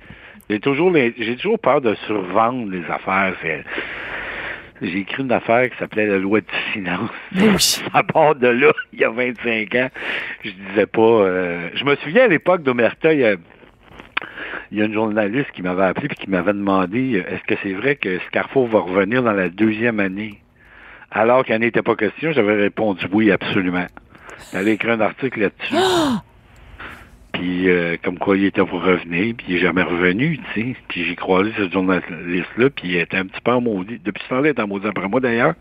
J'ai 0.48 0.60
toujours 0.60 0.90
les- 0.90 1.14
j'ai 1.18 1.36
toujours 1.36 1.58
peur 1.58 1.80
de 1.80 1.94
survendre 2.06 2.70
les 2.70 2.84
affaires. 2.90 3.34
J'ai 4.82 4.98
écrit 5.00 5.22
une 5.22 5.32
affaire 5.32 5.68
qui 5.70 5.76
s'appelait 5.78 6.06
la 6.06 6.18
loi 6.18 6.40
du 6.40 6.46
silence. 6.72 7.10
Oui. 7.36 7.48
À 7.92 8.02
part 8.02 8.34
de 8.34 8.48
là, 8.48 8.72
il 8.92 9.00
y 9.00 9.04
a 9.04 9.10
25 9.10 9.74
ans, 9.74 9.90
je 10.44 10.50
disais 10.50 10.86
pas. 10.86 11.00
euh, 11.02 11.68
Je 11.74 11.84
me 11.84 11.94
souviens 11.96 12.24
à 12.24 12.28
l'époque 12.28 12.62
d'Omerta, 12.62 13.12
il 13.12 13.20
y 13.20 13.24
a, 13.26 13.34
il 14.70 14.78
y 14.78 14.82
a 14.82 14.84
une 14.84 14.94
journaliste 14.94 15.50
qui 15.52 15.62
m'avait 15.62 15.84
appelé 15.84 16.06
et 16.10 16.14
qui 16.14 16.30
m'avait 16.30 16.52
demandé 16.52 17.16
euh, 17.16 17.34
est-ce 17.34 17.42
que 17.42 17.54
c'est 17.62 17.72
vrai 17.72 17.96
que 17.96 18.18
Scarfo 18.28 18.66
va 18.66 18.80
revenir 18.80 19.22
dans 19.22 19.32
la 19.32 19.48
deuxième 19.48 20.00
année? 20.00 20.40
Alors 21.10 21.44
qu'il 21.44 21.56
n'en 21.56 21.62
était 21.62 21.82
pas 21.82 21.96
question, 21.96 22.32
j'avais 22.32 22.54
répondu 22.54 23.06
oui, 23.12 23.32
absolument. 23.32 23.86
J'avais 24.52 24.72
écrit 24.72 24.90
un 24.90 25.00
article 25.00 25.40
là-dessus. 25.40 25.74
Puis 27.40 27.68
euh, 27.70 27.96
comme 28.02 28.18
quoi 28.18 28.36
il 28.36 28.44
était 28.44 28.64
pour 28.64 28.82
revenir, 28.82 29.34
puis 29.36 29.46
il 29.48 29.54
n'est 29.54 29.60
jamais 29.60 29.82
revenu, 29.82 30.38
tu 30.52 30.60
sais. 30.72 30.76
Puis 30.88 31.04
j'ai 31.04 31.16
croisé 31.16 31.50
ce 31.56 31.70
journaliste-là, 31.70 32.70
puis 32.70 32.88
il 32.90 32.96
était 32.96 33.16
un 33.16 33.24
petit 33.26 33.40
peu 33.42 33.52
en 33.52 33.60
maudit. 33.60 33.98
Depuis 34.04 34.22
ce 34.24 34.28
temps-là, 34.28 34.48
il 34.48 34.50
était 34.50 34.62
en 34.62 34.68
maudit 34.68 34.86
après 34.86 35.08
moi 35.08 35.20
d'ailleurs. 35.20 35.54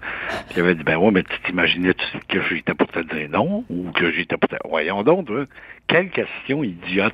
Puis 0.47 0.55
il 0.57 0.59
avait 0.61 0.75
dit 0.75 0.83
Ben 0.83 0.97
ouais, 0.97 1.11
mais 1.11 1.23
tu 1.23 1.39
t'imaginais 1.45 1.93
que 2.27 2.39
j'étais 2.49 2.73
pour 2.73 2.87
te 2.87 2.99
dire 2.99 3.29
non 3.31 3.63
ou 3.69 3.91
que 3.91 4.11
j'étais 4.11 4.35
pour 4.37 4.49
te. 4.49 4.55
Voyons 4.67 5.03
donc, 5.03 5.25
toi. 5.27 5.45
Quelle 5.87 6.09
question 6.09 6.63
idiote. 6.63 7.13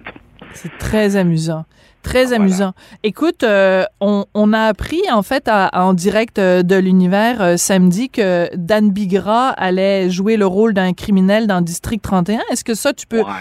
C'est 0.53 0.77
très 0.77 1.15
amusant. 1.15 1.65
Très 2.03 2.25
Voilà. 2.25 2.41
amusant. 2.43 2.73
Écoute, 3.03 3.43
euh, 3.43 3.83
on, 3.99 4.25
on 4.35 4.53
a 4.53 4.59
appris 4.65 5.01
en 5.11 5.23
fait 5.23 5.47
à- 5.47 5.69
en 5.73 5.93
direct 5.93 6.37
euh, 6.37 6.61
de 6.61 6.75
l'univers 6.75 7.41
euh, 7.41 7.57
samedi 7.57 8.09
que 8.09 8.47
Dan 8.55 8.91
Bigra 8.91 9.49
allait 9.49 10.09
jouer 10.11 10.37
le 10.37 10.45
rôle 10.45 10.73
d'un 10.73 10.93
criminel 10.93 11.47
dans 11.47 11.61
District 11.61 12.01
31. 12.01 12.41
Est-ce 12.51 12.63
que 12.63 12.73
ça, 12.75 12.93
tu 12.93 13.07
peux... 13.07 13.21
Ouais. 13.21 13.31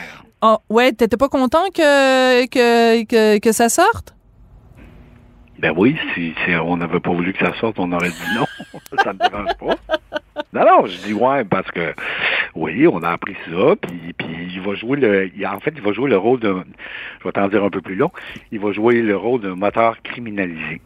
Ah, 0.46 0.58
ouais, 0.68 0.92
t'étais 0.92 1.16
pas 1.16 1.30
content 1.30 1.70
que, 1.74 2.44
que, 2.48 3.38
que, 3.38 3.52
ça 3.52 3.70
sorte? 3.70 4.14
Ben 5.58 5.72
oui, 5.74 5.96
si, 6.14 6.34
on 6.62 6.76
n'avait 6.76 7.00
pas 7.00 7.12
voulu 7.12 7.32
que 7.32 7.38
ça 7.38 7.58
sorte, 7.58 7.78
on 7.78 7.90
aurait 7.92 8.10
dit 8.10 8.36
non. 8.36 8.44
ça 9.02 9.14
me 9.14 9.18
dérange 9.18 9.54
pas. 9.54 9.96
Non, 10.52 10.66
non, 10.66 10.86
je 10.86 10.98
dis 10.98 11.14
ouais, 11.14 11.44
parce 11.44 11.70
que 11.70 11.94
oui, 12.54 12.86
on 12.86 13.02
a 13.02 13.12
appris 13.12 13.36
ça, 13.46 13.74
puis, 13.80 14.12
puis 14.12 14.50
il 14.54 14.60
va 14.60 14.74
jouer 14.74 14.98
le. 14.98 15.30
En 15.46 15.60
fait, 15.60 15.72
il 15.74 15.80
va 15.80 15.94
jouer 15.94 16.10
le 16.10 16.18
rôle 16.18 16.40
de. 16.40 16.54
Je 17.20 17.24
vais 17.24 17.32
t'en 17.32 17.48
dire 17.48 17.64
un 17.64 17.70
peu 17.70 17.80
plus 17.80 17.96
long. 17.96 18.10
Il 18.52 18.60
va 18.60 18.70
jouer 18.72 19.00
le 19.00 19.16
rôle 19.16 19.40
d'un 19.40 19.54
moteur 19.54 19.96
criminalisé. 20.02 20.82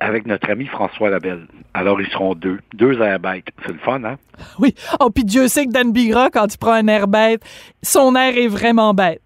Avec 0.00 0.26
notre 0.26 0.48
ami 0.50 0.66
François 0.66 1.10
Labelle. 1.10 1.46
Alors, 1.74 2.00
ils 2.00 2.08
seront 2.08 2.34
deux. 2.34 2.58
Deux 2.74 3.00
airbags. 3.00 3.44
C'est 3.66 3.72
le 3.72 3.78
fun, 3.78 4.02
hein? 4.04 4.16
Oui. 4.58 4.74
Oh, 5.00 5.10
puis 5.10 5.24
Dieu 5.24 5.48
sait 5.48 5.66
que 5.66 5.72
Dan 5.72 5.92
Bigra, 5.92 6.30
quand 6.30 6.52
il 6.52 6.58
prend 6.58 6.72
un 6.72 6.86
air 6.86 7.08
bête, 7.08 7.42
son 7.82 8.14
air 8.14 8.36
est 8.36 8.48
vraiment 8.48 8.94
bête. 8.94 9.22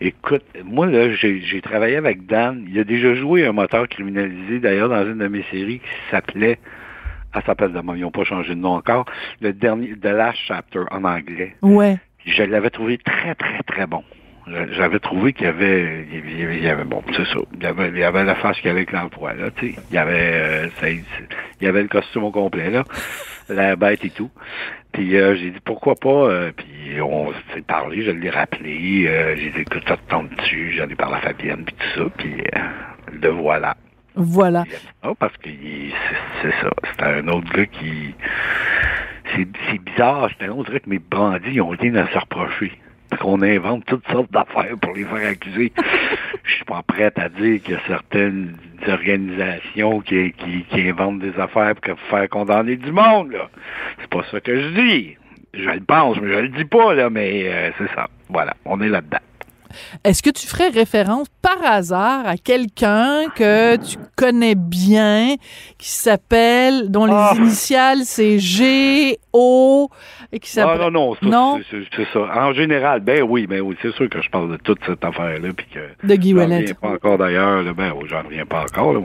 Écoute, 0.00 0.44
moi, 0.64 0.86
là, 0.86 1.12
j'ai 1.14 1.60
travaillé 1.62 1.96
avec 1.96 2.26
Dan. 2.26 2.66
Il 2.68 2.78
a 2.78 2.84
déjà 2.84 3.14
joué 3.14 3.46
un 3.46 3.52
moteur 3.52 3.88
criminalisé, 3.88 4.58
d'ailleurs, 4.58 4.88
dans 4.88 5.04
une 5.06 5.18
de 5.18 5.28
mes 5.28 5.44
séries 5.50 5.78
qui 5.78 6.10
s'appelait, 6.10 6.58
elle 7.34 7.42
s'appelle 7.44 7.72
demain, 7.72 7.94
ils 7.96 8.02
n'ont 8.02 8.10
pas 8.10 8.24
changé 8.24 8.50
de 8.50 8.60
nom 8.60 8.74
encore, 8.74 9.06
le 9.40 9.52
dernier, 9.52 9.94
The 9.96 10.06
Last 10.06 10.38
Chapter 10.46 10.84
en 10.90 11.04
anglais. 11.04 11.56
Ouais. 11.62 11.98
Je 12.26 12.42
l'avais 12.42 12.70
trouvé 12.70 12.98
très, 12.98 13.34
très, 13.34 13.62
très 13.62 13.86
bon. 13.86 14.02
J'avais 14.72 14.98
trouvé 14.98 15.32
qu'il 15.32 15.46
y 15.46 15.48
avait, 15.48 16.04
il 16.12 16.62
y 16.62 16.68
avait, 16.68 16.84
bon, 16.84 17.02
c'est 17.16 17.24
ça, 17.26 17.38
il 17.56 17.62
y 17.62 17.66
avait, 17.66 17.88
il 17.88 17.98
y 17.98 18.02
avait 18.02 18.24
la 18.24 18.34
face 18.34 18.56
qu'il 18.56 18.66
y 18.66 18.70
avait 18.70 18.80
avec 18.80 18.92
l'emploi, 18.92 19.34
là, 19.34 19.50
tu 19.56 19.68
sais. 19.72 19.78
Il 19.90 19.94
y 19.94 19.98
avait, 19.98 20.12
euh, 20.34 20.68
ça- 20.80 20.88
il 20.90 21.04
y 21.60 21.66
avait 21.66 21.82
le 21.82 21.88
costume 21.88 22.24
au 22.24 22.30
complet, 22.32 22.70
là, 22.70 22.82
la 23.48 23.76
bête 23.76 24.04
et 24.04 24.10
tout. 24.10 24.30
Puis 24.92 25.16
euh, 25.16 25.36
j'ai 25.36 25.50
dit 25.50 25.60
pourquoi 25.64 25.94
pas, 25.94 26.08
euh, 26.08 26.52
puis 26.54 27.00
on 27.00 27.32
s'est 27.54 27.62
parlé, 27.62 28.02
je 28.02 28.10
l'ai 28.10 28.30
rappelé, 28.30 29.04
euh, 29.06 29.36
j'ai 29.36 29.50
dit 29.50 29.60
écoute, 29.60 29.84
ça 29.88 29.96
te 29.96 30.10
tente 30.10 30.28
dessus, 30.36 30.72
j'en 30.76 30.88
ai 30.88 30.96
parlé 30.96 31.16
à 31.16 31.20
Fabienne, 31.20 31.64
puis 31.64 31.74
tout 31.78 32.00
ça, 32.02 32.10
puis 32.18 32.34
euh, 32.54 32.58
le 33.22 33.28
voilà. 33.28 33.76
Voilà. 34.14 34.64
Ça 35.02 35.12
parce 35.18 35.36
que 35.38 35.48
c'est 36.42 36.50
ça, 36.60 36.70
c'est 36.96 37.02
un 37.04 37.26
autre 37.28 37.50
gars 37.52 37.64
qui... 37.66 38.14
C'est 39.34 39.78
bizarre, 39.78 40.28
c'est 40.38 40.44
un 40.46 40.50
autre 40.50 40.70
gars 40.70 40.80
que 40.80 40.90
mes 40.90 40.98
bandits 40.98 41.52
ils 41.54 41.60
ont 41.62 41.68
rien 41.70 41.94
à 41.94 42.06
se 42.08 42.18
reprocher. 42.18 42.72
Parce 43.12 43.22
qu'on 43.22 43.42
invente 43.42 43.84
toutes 43.84 44.06
sortes 44.08 44.32
d'affaires 44.32 44.76
pour 44.80 44.94
les 44.94 45.04
faire 45.04 45.30
accuser. 45.30 45.72
Je 46.44 46.54
suis 46.54 46.64
pas 46.64 46.82
prête 46.82 47.18
à 47.18 47.28
dire 47.28 47.62
qu'il 47.62 47.74
y 47.74 47.76
a 47.76 47.80
certaines 47.86 48.56
organisations 48.88 50.00
qui, 50.00 50.32
qui, 50.32 50.64
qui 50.64 50.88
inventent 50.88 51.20
des 51.20 51.38
affaires 51.38 51.74
pour 51.76 51.98
faire 52.10 52.28
condamner 52.28 52.76
du 52.76 52.90
monde, 52.90 53.32
là. 53.32 53.48
C'est 54.00 54.10
pas 54.10 54.24
ça 54.30 54.40
que 54.40 54.60
je 54.60 54.68
dis. 54.68 55.16
Je 55.54 55.68
le 55.68 55.80
pense, 55.80 56.18
mais 56.20 56.32
je 56.32 56.38
le 56.38 56.48
dis 56.48 56.64
pas, 56.64 56.94
là, 56.94 57.10
mais 57.10 57.44
euh, 57.46 57.70
c'est 57.78 57.94
ça. 57.94 58.08
Voilà, 58.28 58.54
on 58.64 58.80
est 58.80 58.88
là-dedans. 58.88 59.18
Est-ce 60.04 60.22
que 60.22 60.30
tu 60.30 60.46
ferais 60.46 60.68
référence 60.68 61.28
par 61.40 61.62
hasard 61.64 62.26
à 62.26 62.36
quelqu'un 62.36 63.28
que 63.34 63.76
tu 63.76 63.96
connais 64.16 64.54
bien, 64.54 65.34
qui 65.78 65.88
s'appelle, 65.88 66.90
dont 66.90 67.06
les 67.06 67.12
ah. 67.14 67.34
initiales 67.36 68.00
c'est 68.04 68.38
G, 68.38 69.18
O, 69.32 69.88
et 70.32 70.38
qui 70.38 70.50
s'appelle... 70.50 70.80
Ah, 70.82 70.90
non, 70.90 71.14
non, 71.22 71.60
c'est 71.70 72.06
ça. 72.12 72.20
En 72.20 72.52
général, 72.52 73.00
ben 73.00 73.22
oui, 73.22 73.46
ben 73.46 73.60
oui, 73.60 73.76
c'est 73.82 73.92
sûr 73.94 74.08
que 74.08 74.22
je 74.22 74.30
parle 74.30 74.52
de 74.52 74.56
toute 74.56 74.78
cette 74.86 75.04
affaire-là, 75.04 75.48
puis 75.56 75.66
que... 75.66 76.06
De 76.06 76.14
Guy 76.14 76.34
Wallet. 76.34 76.74
pas 76.74 76.90
encore 76.90 77.18
d'ailleurs, 77.18 77.62
ben 77.74 77.92
j'en 78.06 78.22
reviens 78.22 78.46
pas 78.46 78.62
encore, 78.62 78.92
là, 78.92 79.00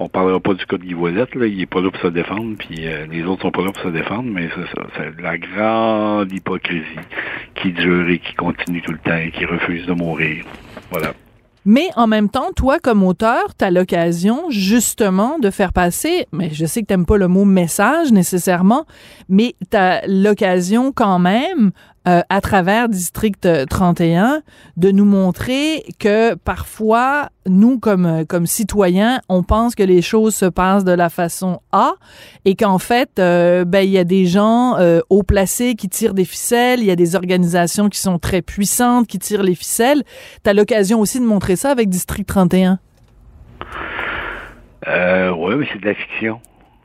on 0.00 0.08
parlera 0.08 0.40
pas 0.40 0.54
du 0.54 0.64
cas 0.64 0.78
de 0.78 0.82
Guy 0.82 0.94
Là. 0.94 1.26
Il 1.46 1.60
est 1.60 1.66
pas 1.66 1.80
là 1.80 1.90
pour 1.90 2.00
se 2.00 2.08
défendre, 2.08 2.56
puis 2.58 2.86
euh, 2.86 3.06
les 3.10 3.22
autres 3.24 3.42
sont 3.42 3.50
pas 3.50 3.62
là 3.62 3.70
pour 3.70 3.82
se 3.82 3.88
défendre, 3.88 4.30
mais 4.32 4.48
c'est 4.54 4.74
ça. 4.74 4.86
C'est 4.96 5.22
la 5.22 5.36
grande 5.36 6.32
hypocrisie 6.32 6.84
qui 7.54 7.72
dure 7.72 8.08
et 8.08 8.18
qui 8.18 8.34
continue 8.34 8.80
tout 8.80 8.92
le 8.92 8.98
temps 8.98 9.16
et 9.16 9.30
qui 9.30 9.44
refuse 9.44 9.86
de 9.86 9.92
mourir. 9.92 10.44
Voilà. 10.90 11.12
Mais 11.66 11.88
en 11.96 12.06
même 12.06 12.30
temps, 12.30 12.52
toi, 12.56 12.78
comme 12.78 13.02
auteur, 13.02 13.54
tu 13.58 13.64
as 13.66 13.70
l'occasion 13.70 14.48
justement 14.48 15.38
de 15.38 15.50
faire 15.50 15.74
passer, 15.74 16.26
mais 16.32 16.48
je 16.50 16.64
sais 16.64 16.82
que 16.82 16.94
tu 16.94 17.04
pas 17.04 17.18
le 17.18 17.28
mot 17.28 17.44
message 17.44 18.12
nécessairement, 18.12 18.86
mais 19.28 19.54
tu 19.70 19.76
as 19.76 20.00
l'occasion 20.06 20.90
quand 20.92 21.18
même 21.18 21.72
euh, 22.08 22.22
à 22.30 22.40
travers 22.40 22.88
District 22.88 23.46
31 23.68 24.40
de 24.78 24.90
nous 24.90 25.04
montrer 25.04 25.84
que 25.98 26.34
parfois 26.34 27.28
nous 27.46 27.78
comme 27.78 28.06
euh, 28.06 28.24
comme 28.24 28.46
citoyens 28.46 29.20
on 29.28 29.42
pense 29.42 29.74
que 29.74 29.82
les 29.82 30.00
choses 30.00 30.34
se 30.34 30.46
passent 30.46 30.84
de 30.84 30.92
la 30.92 31.10
façon 31.10 31.60
A 31.72 31.92
et 32.46 32.56
qu'en 32.56 32.78
fait 32.78 33.18
euh, 33.18 33.66
ben 33.66 33.80
il 33.80 33.90
y 33.90 33.98
a 33.98 34.04
des 34.04 34.24
gens 34.24 34.78
haut 35.10 35.22
placés 35.22 35.74
qui 35.74 35.90
tirent 35.90 36.14
des 36.14 36.24
ficelles 36.24 36.80
il 36.80 36.86
y 36.86 36.90
a 36.90 36.96
des 36.96 37.16
organisations 37.16 37.90
qui 37.90 37.98
sont 37.98 38.18
très 38.18 38.40
puissantes 38.40 39.06
qui 39.06 39.18
tirent 39.18 39.42
les 39.42 39.54
ficelles. 39.54 40.02
Tu 40.42 40.48
as 40.48 40.54
l'occasion 40.54 41.00
aussi 41.00 41.20
de 41.20 41.26
montrer 41.26 41.56
ça 41.56 41.70
avec 41.70 41.90
District 41.90 42.26
31 42.26 42.78
euh, 44.88 45.30
ouais 45.34 45.56
mais 45.56 45.66
c'est 45.70 45.80
de 45.80 45.84
la 45.84 45.94
fiction 45.94 46.40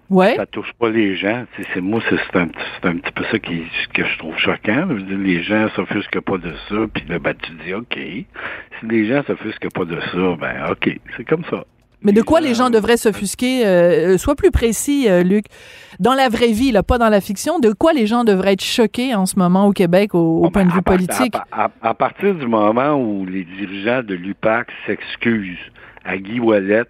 Ouais. 0.10 0.36
Ça 0.36 0.46
touche 0.46 0.72
pas 0.80 0.90
les 0.90 1.16
gens. 1.16 1.46
C'est 1.74 1.82
moi, 1.82 2.00
c'est 2.10 2.38
un, 2.38 2.48
un, 2.84 2.98
petit 2.98 3.12
peu 3.12 3.24
ça 3.32 3.40
qui, 3.40 3.64
que 3.94 4.06
je 4.06 4.18
trouve 4.18 4.38
choquant. 4.38 4.86
Je 4.90 4.94
veux 4.94 5.02
dire, 5.02 5.18
les 5.18 5.44
gens 5.44 5.68
s'offusquent 5.76 6.22
pas 6.22 6.38
de 6.38 6.54
ça, 6.70 6.76
puis 6.94 7.04
là, 7.10 7.20
ben, 7.20 7.34
tu 7.42 7.52
dis 7.66 7.74
OK. 7.74 7.98
Si 7.98 8.86
les 8.88 9.08
gens 9.08 9.24
s'offusquent 9.26 9.72
pas 9.74 9.86
de 9.86 10.00
ça, 10.00 10.36
ben 10.40 10.72
OK, 10.72 11.00
c'est 11.18 11.26
comme 11.26 11.44
ça. 11.50 11.64
Mais 12.06 12.12
de 12.12 12.22
quoi 12.22 12.40
les 12.40 12.54
gens 12.54 12.70
devraient 12.70 12.98
s'offusquer? 12.98 13.66
Euh, 13.66 14.14
euh, 14.14 14.18
sois 14.20 14.36
plus 14.36 14.52
précis, 14.52 15.10
euh, 15.10 15.24
Luc. 15.24 15.46
Dans 16.00 16.14
la 16.14 16.30
vraie 16.30 16.52
vie, 16.52 16.72
là, 16.72 16.84
pas 16.84 17.00
dans 17.00 17.10
la 17.10 17.20
fiction, 17.20 17.58
de 17.60 17.72
quoi 17.72 17.94
les 17.94 18.06
gens 18.06 18.24
devraient 18.24 18.54
être 18.54 18.64
choqués 18.64 19.16
en 19.16 19.26
ce 19.26 19.40
moment 19.40 19.66
au 19.66 19.72
Québec 19.72 20.14
au, 20.14 20.48
point 20.52 20.66
de 20.66 20.72
vue 20.72 20.84
politique? 20.84 21.34
À, 21.52 21.94
partir 21.96 22.36
du 22.36 22.46
moment 22.46 22.94
où 22.96 23.26
les 23.26 23.44
dirigeants 23.44 24.04
de 24.04 24.14
l'UPAC 24.14 24.68
s'excusent 24.86 25.58
à 26.04 26.18
Guy 26.18 26.40
Wallet 26.40 26.84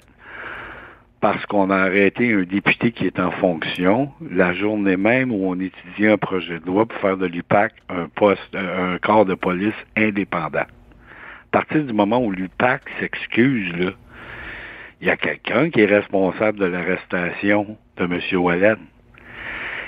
parce 1.25 1.43
qu'on 1.47 1.71
a 1.71 1.77
arrêté 1.77 2.33
un 2.33 2.43
député 2.43 2.91
qui 2.91 3.07
est 3.07 3.19
en 3.19 3.31
fonction 3.31 4.11
la 4.29 4.53
journée 4.53 4.95
même 4.95 5.31
où 5.31 5.49
on 5.49 5.59
étudiait 5.59 6.11
un 6.11 6.19
projet 6.19 6.59
de 6.59 6.67
loi 6.67 6.85
pour 6.85 6.99
faire 6.99 7.17
de 7.17 7.25
l'UPAC 7.25 7.73
un 7.89 8.07
poste, 8.13 8.55
un 8.55 8.99
corps 8.99 9.25
de 9.25 9.33
police 9.33 9.73
indépendant. 9.97 10.59
À 10.59 11.49
partir 11.49 11.83
du 11.83 11.93
moment 11.93 12.23
où 12.23 12.29
l'UPAC 12.29 12.83
s'excuse, 12.99 13.73
il 15.01 15.07
y 15.07 15.09
a 15.09 15.17
quelqu'un 15.17 15.71
qui 15.71 15.81
est 15.81 15.87
responsable 15.87 16.59
de 16.59 16.65
l'arrestation 16.65 17.75
de 17.97 18.03
M. 18.03 18.19
Wallet. 18.39 18.75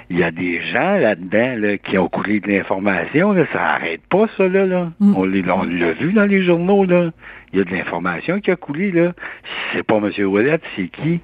Il 0.10 0.18
y 0.18 0.24
a 0.24 0.32
des 0.32 0.62
gens 0.62 0.98
là-dedans 0.98 1.78
qui 1.84 1.98
ont 1.98 2.08
coulé 2.08 2.40
de 2.40 2.48
l'information. 2.48 3.34
Là, 3.34 3.46
ça 3.52 3.60
n'arrête 3.60 4.02
pas, 4.10 4.28
ça. 4.38 4.48
Là, 4.48 4.92
mm. 5.00 5.16
On 5.16 5.24
l'a 5.26 5.92
vu 5.94 6.14
dans 6.14 6.26
les 6.26 6.44
journaux. 6.44 6.86
Là. 6.86 7.12
Il 7.52 7.60
y 7.60 7.62
a 7.62 7.66
de 7.66 7.72
l'information 7.72 8.40
qui 8.40 8.52
a 8.52 8.56
coulé. 8.56 8.92
Là. 8.92 9.14
Si 9.44 9.78
c'est 9.78 9.84
pas 9.84 9.98
M. 9.98 10.12
Wallet, 10.26 10.60
c'est 10.76 10.88
qui? 10.88 11.20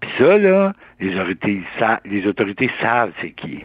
Puis 0.00 0.10
ça, 0.18 0.38
là, 0.38 0.72
les 1.00 1.14
autorités, 1.18 1.62
les 2.04 2.26
autorités 2.26 2.70
savent 2.80 3.12
c'est 3.20 3.30
qui. 3.30 3.64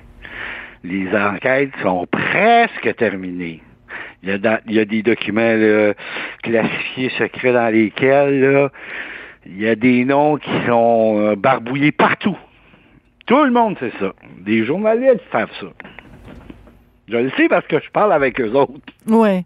Les 0.84 1.08
enquêtes 1.16 1.76
sont 1.84 2.08
presque 2.10 2.96
terminées. 2.96 3.62
Il 4.24 4.30
y 4.30 4.48
a, 4.48 4.62
il 4.66 4.74
y 4.74 4.80
a 4.80 4.86
des 4.86 5.04
documents 5.04 5.94
classifiés 6.42 7.12
secrets 7.18 7.54
dans 7.54 7.72
lesquels 7.72 8.40
là, 8.42 8.70
il 9.46 9.62
y 9.62 9.68
a 9.68 9.76
des 9.76 10.06
noms 10.06 10.38
qui 10.38 10.52
sont 10.68 11.18
euh, 11.20 11.36
barbouillés 11.36 11.92
partout. 11.92 12.38
Tout 13.30 13.44
le 13.44 13.52
monde 13.52 13.78
sait 13.78 13.92
ça. 14.00 14.12
Des 14.40 14.66
journalistes 14.66 15.22
savent 15.32 15.54
ça. 15.62 15.68
Je 17.08 17.16
le 17.16 17.30
sais 17.38 17.48
parce 17.48 17.66
que 17.68 17.80
je 17.80 17.92
parle 17.92 18.12
avec 18.12 18.42
eux 18.42 18.52
autres. 18.54 18.74
Ouais. 19.08 19.44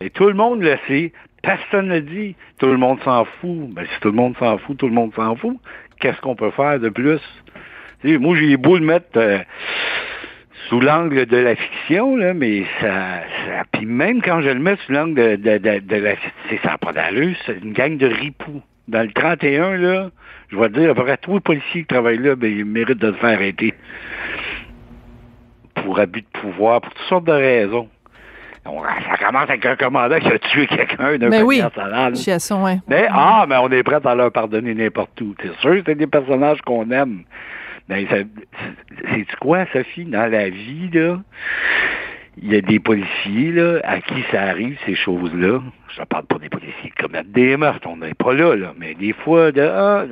Et 0.00 0.10
tout 0.10 0.26
le 0.26 0.34
monde 0.34 0.62
le 0.62 0.76
sait. 0.88 1.12
Personne 1.40 1.86
ne 1.86 1.94
le 1.94 2.00
dit. 2.00 2.34
Tout 2.58 2.66
le 2.66 2.76
monde 2.76 2.98
s'en 3.04 3.24
fout. 3.24 3.70
Ben, 3.70 3.86
si 3.86 4.00
tout 4.00 4.08
le 4.08 4.16
monde 4.16 4.36
s'en 4.36 4.58
fout, 4.58 4.76
tout 4.78 4.88
le 4.88 4.94
monde 4.94 5.14
s'en 5.14 5.36
fout. 5.36 5.56
Qu'est-ce 6.00 6.20
qu'on 6.20 6.34
peut 6.34 6.50
faire 6.50 6.80
de 6.80 6.88
plus? 6.88 7.20
moi, 8.02 8.36
j'ai 8.36 8.56
beau 8.56 8.76
le 8.76 8.84
mettre 8.84 9.16
euh, 9.16 9.38
sous 10.68 10.80
l'angle 10.80 11.26
de 11.26 11.36
la 11.36 11.54
fiction, 11.54 12.16
là, 12.16 12.34
mais 12.34 12.64
ça, 12.80 13.20
Puis 13.70 13.86
même 13.86 14.22
quand 14.22 14.40
je 14.40 14.48
le 14.48 14.58
mets 14.58 14.76
sous 14.86 14.90
l'angle 14.90 15.14
de, 15.14 15.36
de, 15.36 15.78
de, 15.78 15.96
la 15.96 16.16
fiction, 16.16 16.58
ça 16.64 16.70
n'a 16.70 16.78
pas 16.78 16.92
d'allure, 16.92 17.36
c'est 17.46 17.58
une 17.62 17.74
gang 17.74 17.96
de 17.96 18.08
ripoux. 18.08 18.60
Dans 18.88 19.02
le 19.02 19.12
31, 19.12 19.76
là, 19.76 20.10
je 20.50 20.56
vais 20.56 20.68
te 20.68 20.78
dire, 20.78 20.90
à 20.90 20.94
peu 20.94 21.04
près 21.04 21.16
tous 21.16 21.34
les 21.34 21.40
policiers 21.40 21.82
qui 21.82 21.86
travaillent 21.86 22.18
là, 22.18 22.34
ben, 22.34 22.50
ils 22.50 22.64
méritent 22.64 22.98
de 22.98 23.12
se 23.12 23.18
faire 23.18 23.30
arrêter. 23.36 23.74
Pour 25.74 25.98
abus 25.98 26.22
de 26.22 26.40
pouvoir, 26.40 26.80
pour 26.80 26.92
toutes 26.92 27.06
sortes 27.06 27.24
de 27.24 27.32
raisons. 27.32 27.88
ça 28.64 29.16
commence 29.24 29.48
avec 29.48 29.64
un 29.64 29.76
commandant 29.76 30.18
qui 30.18 30.28
a 30.28 30.38
tué 30.38 30.66
quelqu'un 30.66 31.16
d'un 31.18 31.28
Mais 31.28 31.42
oui, 31.42 31.62
ouais. 31.62 32.80
Mais, 32.88 33.06
ah, 33.10 33.46
mais 33.48 33.56
on 33.56 33.70
est 33.70 33.82
prêt 33.82 34.04
à 34.04 34.14
leur 34.14 34.32
pardonner 34.32 34.74
n'importe 34.74 35.20
où. 35.20 35.34
C'est 35.40 35.56
sûr 35.60 35.82
c'est 35.86 35.94
des 35.94 36.06
personnages 36.06 36.60
qu'on 36.62 36.90
aime. 36.90 37.22
Mais 37.88 38.06
c'est 38.10 39.26
quoi, 39.40 39.66
Sophie, 39.72 40.04
dans 40.04 40.30
la 40.30 40.48
vie, 40.48 40.90
là? 40.92 41.18
Il 42.42 42.52
y 42.52 42.56
a 42.56 42.60
des 42.62 42.80
policiers 42.80 43.52
là, 43.52 43.80
à 43.84 44.00
qui 44.00 44.22
ça 44.30 44.42
arrive, 44.42 44.78
ces 44.86 44.94
choses-là. 44.94 45.60
Je 45.94 46.00
ne 46.00 46.06
parle 46.06 46.24
pas 46.24 46.38
des 46.38 46.48
policiers 46.48 46.90
qui 46.96 47.02
commettent 47.02 47.32
des 47.32 47.56
meurtres, 47.56 47.86
on 47.86 47.98
n'est 47.98 48.14
pas 48.14 48.32
là, 48.32 48.54
là. 48.54 48.72
Mais 48.78 48.94
des 48.94 49.12
fois, 49.12 49.52
de, 49.52 49.60
ah, 49.60 50.04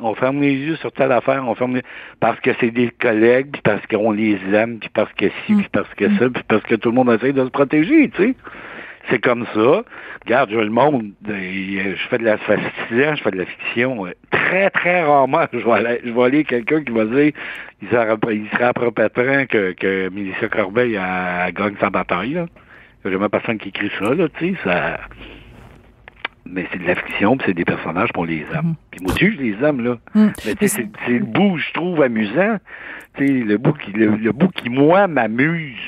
on 0.00 0.14
ferme 0.14 0.40
les 0.40 0.54
yeux 0.54 0.76
sur 0.76 0.92
telle 0.92 1.12
affaire, 1.12 1.44
on 1.48 1.54
ferme 1.54 1.76
les... 1.76 1.82
parce 2.20 2.38
que 2.40 2.50
c'est 2.60 2.70
des 2.70 2.90
collègues, 2.90 3.48
puis 3.52 3.62
parce 3.62 3.84
qu'on 3.86 4.12
les 4.12 4.38
aime, 4.52 4.78
puis 4.78 4.90
parce 4.92 5.12
que 5.14 5.26
ci, 5.46 5.54
puis 5.54 5.68
parce 5.72 5.92
que 5.94 6.08
ça, 6.16 6.30
puis 6.30 6.42
parce 6.46 6.62
que 6.62 6.76
tout 6.76 6.90
le 6.90 6.94
monde 6.94 7.10
essaie 7.10 7.32
de 7.32 7.44
se 7.44 7.50
protéger, 7.50 8.08
tu 8.10 8.22
sais. 8.22 8.34
C'est 9.10 9.18
comme 9.18 9.46
ça. 9.54 9.82
Regarde, 10.24 10.50
je 10.50 10.58
le 10.58 10.70
monde, 10.70 11.12
je 11.26 11.96
fais 12.08 12.18
de 12.18 12.24
la 12.24 12.36
je 12.36 13.22
fais 13.22 13.30
de 13.30 13.36
la 13.36 13.44
fiction. 13.44 14.06
Très, 14.30 14.70
très 14.70 15.04
rarement, 15.04 15.46
je 15.52 15.58
vois 15.58 15.76
aller, 15.76 16.00
je 16.04 16.10
vois 16.10 16.26
aller 16.26 16.44
quelqu'un 16.44 16.82
qui 16.82 16.92
va 16.92 17.04
dire 17.04 17.32
il 17.82 17.88
sera, 17.88 18.16
il 18.30 18.48
sera 18.50 18.68
à 18.68 19.46
que, 19.46 19.72
que 19.72 20.08
Mélissa 20.08 20.48
Corbeil 20.48 20.96
a, 20.96 21.50
gagne 21.52 21.74
sa 21.80 21.90
bataille. 21.90 22.34
Là. 22.34 22.46
Il 23.04 23.10
n'y 23.10 23.16
a 23.16 23.18
jamais 23.18 23.28
personne 23.28 23.58
qui 23.58 23.68
écrit 23.68 23.90
ça, 23.98 24.14
là, 24.14 24.28
tu 24.28 24.54
sais, 24.54 24.60
ça... 24.64 25.00
Mais 26.46 26.66
c'est 26.70 26.78
de 26.78 26.86
la 26.86 26.94
fiction, 26.94 27.36
puis 27.36 27.46
c'est 27.46 27.54
des 27.54 27.64
personnages 27.64 28.12
pour 28.12 28.26
les 28.26 28.44
aime. 28.54 28.68
Mm. 28.68 28.74
Puis 28.90 29.00
moi, 29.02 29.14
je 29.18 29.42
les 29.42 29.64
aime, 29.64 29.82
là. 29.82 29.98
Mm. 30.14 30.28
Mais 30.44 30.68
c'est 30.68 30.88
le 31.08 31.24
bout, 31.24 31.56
je 31.58 31.72
trouve, 31.72 32.02
amusant. 32.02 32.58
Tu 33.16 33.26
sais, 33.26 33.32
le 33.32 33.56
bout 33.56 33.72
qui, 33.72 33.92
le 33.92 34.32
bout 34.32 34.48
qui, 34.48 34.68
moi, 34.68 35.06
m'amuse, 35.06 35.78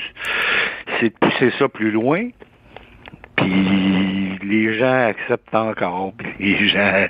c'est 0.99 1.09
de 1.09 1.15
pousser 1.19 1.51
ça 1.59 1.69
plus 1.69 1.91
loin, 1.91 2.29
peace. 3.37 4.16
Puis 4.47 4.65
les 4.65 4.77
gens 4.77 5.07
acceptent 5.07 5.53
encore, 5.53 6.13
puis 6.17 6.29
les 6.39 6.67
gens... 6.69 7.07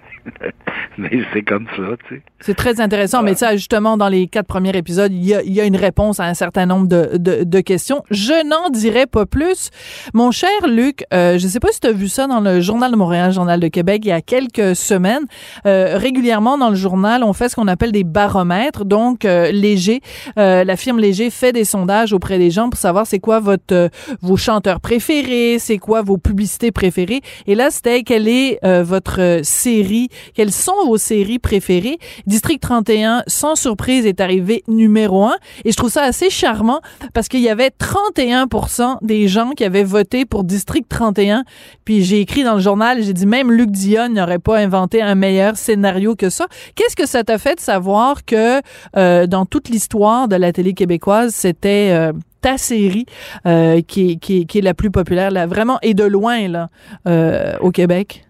mais 0.98 1.22
c'est 1.34 1.44
comme 1.44 1.68
ça, 1.76 1.84
tu 2.08 2.16
sais. 2.16 2.22
C'est 2.40 2.54
très 2.54 2.80
intéressant, 2.80 3.24
mais 3.24 3.34
ça, 3.34 3.56
justement, 3.56 3.98
dans 3.98 4.10
les 4.10 4.28
quatre 4.28 4.46
premiers 4.46 4.76
épisodes, 4.78 5.12
il 5.12 5.26
y 5.26 5.34
a, 5.34 5.42
y 5.44 5.60
a, 5.60 5.66
une 5.66 5.76
réponse 5.76 6.20
à 6.20 6.26
un 6.26 6.36
certain 6.36 6.66
nombre 6.66 6.88
de, 6.88 7.18
de, 7.18 7.44
de 7.44 7.60
questions. 7.62 8.04
Je 8.12 8.46
n'en 8.48 8.70
dirai 8.70 9.08
pas 9.08 9.26
plus. 9.26 9.72
Mon 10.14 10.30
cher 10.32 10.50
Luc, 10.68 11.04
euh, 11.14 11.40
je 11.40 11.46
ne 11.46 11.50
sais 11.50 11.60
pas 11.60 11.70
si 11.72 11.80
tu 11.80 11.88
as 11.88 11.92
vu 11.92 12.08
ça 12.08 12.28
dans 12.28 12.40
le 12.40 12.62
Journal 12.62 12.92
de 12.92 12.96
Montréal, 12.96 13.32
Journal 13.32 13.60
de 13.60 13.68
Québec, 13.68 14.02
il 14.06 14.10
y 14.10 14.12
a 14.12 14.22
quelques 14.22 14.76
semaines. 14.76 15.26
Euh, 15.66 15.98
régulièrement, 15.98 16.58
dans 16.58 16.70
le 16.70 16.76
journal, 16.76 17.24
on 17.24 17.34
fait 17.34 17.50
ce 17.50 17.56
qu'on 17.56 17.68
appelle 17.68 17.92
des 17.92 18.04
baromètres. 18.04 18.86
Donc, 18.86 19.26
euh, 19.26 19.52
Léger, 19.52 20.02
euh, 20.38 20.64
la 20.64 20.76
firme 20.76 21.00
Léger 21.00 21.32
fait 21.32 21.54
des 21.54 21.66
sondages 21.66 22.14
auprès 22.14 22.38
des 22.38 22.52
gens 22.52 22.70
pour 22.70 22.80
savoir 22.80 23.08
c'est 23.08 23.20
quoi 23.20 23.40
votre 23.40 23.74
euh, 23.74 23.90
vos 24.22 24.38
chanteurs 24.38 24.80
préférés, 24.80 25.58
c'est 25.60 25.80
quoi 25.80 26.04
vos 26.04 26.18
publicités 26.18 26.72
préférées. 26.72 27.22
Et 27.46 27.56
là, 27.56 27.70
c'était 27.70 28.04
quelle 28.04 28.28
est 28.28 28.60
euh, 28.64 28.84
votre 28.84 29.42
série, 29.44 30.10
quelles 30.34 30.52
sont 30.52 30.86
vos 30.86 30.98
séries 30.98 31.40
préférées? 31.40 31.98
District 32.26 32.60
31, 32.62 33.24
sans 33.28 33.56
surprise, 33.56 34.06
est 34.06 34.22
arrivé 34.22 34.64
numéro 34.68 35.26
un. 35.26 35.36
Et 35.66 35.72
je 35.72 35.78
trouve 35.78 35.92
ça 35.92 36.04
assez 36.04 36.30
charmant 36.30 36.82
parce 37.14 37.28
qu'il 37.28 37.42
y 37.42 37.50
avait 37.50 37.72
31% 37.80 38.98
des 39.02 39.28
gens 39.28 39.52
qui 39.52 39.64
avaient 39.64 39.84
voté 39.84 40.26
pour 40.26 40.44
District 40.44 40.88
31. 40.88 41.44
Puis 41.86 42.04
j'ai 42.04 42.22
écrit 42.22 42.44
dans 42.44 42.56
le 42.56 42.62
journal, 42.62 43.02
j'ai 43.04 43.14
dit 43.14 43.26
même 43.26 43.52
Luc 43.52 43.72
Dion 43.72 44.10
n'aurait 44.10 44.40
pas 44.40 44.58
inventé 44.58 45.02
un 45.02 45.16
meilleur 45.16 45.58
scénario 45.58 46.16
que 46.16 46.30
ça. 46.30 46.48
Qu'est-ce 46.76 46.96
que 46.96 47.06
ça 47.06 47.24
t'a 47.24 47.38
fait 47.38 47.56
de 47.56 47.60
savoir 47.60 48.26
que 48.26 48.62
euh, 48.96 49.28
dans 49.28 49.46
toute 49.46 49.70
l'histoire 49.70 50.28
de 50.28 50.36
la 50.36 50.52
télé 50.52 50.74
québécoise, 50.74 51.34
c'était 51.34 51.90
euh, 51.92 52.14
ta 52.42 52.58
série 52.58 53.06
euh, 53.46 53.82
qui, 53.82 54.20
est 54.32 54.62
la 54.62 54.74
plus 54.74 54.92
populaire, 54.92 55.32
là, 55.32 55.46
vraiment, 55.48 55.80
et 55.82 55.94
de 55.94 56.04
loin, 56.04 56.48
là, 56.48 56.70
euh, 57.08 57.58
au 57.60 57.72
Québec? 57.72 58.24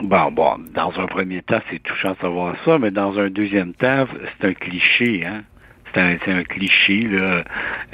Bon, 0.00 0.30
bon, 0.30 0.56
dans 0.74 0.92
un 1.00 1.06
premier 1.06 1.42
temps, 1.42 1.60
c'est 1.70 1.82
touchant 1.82 2.12
de 2.12 2.18
savoir 2.18 2.54
ça, 2.64 2.78
mais 2.78 2.90
dans 2.90 3.18
un 3.18 3.30
deuxième 3.30 3.72
temps, 3.72 4.06
c'est 4.40 4.48
un 4.48 4.54
cliché, 4.54 5.24
hein 5.24 5.42
c'est 5.96 6.32
un, 6.32 6.44
cliché, 6.44 7.00
là. 7.02 7.44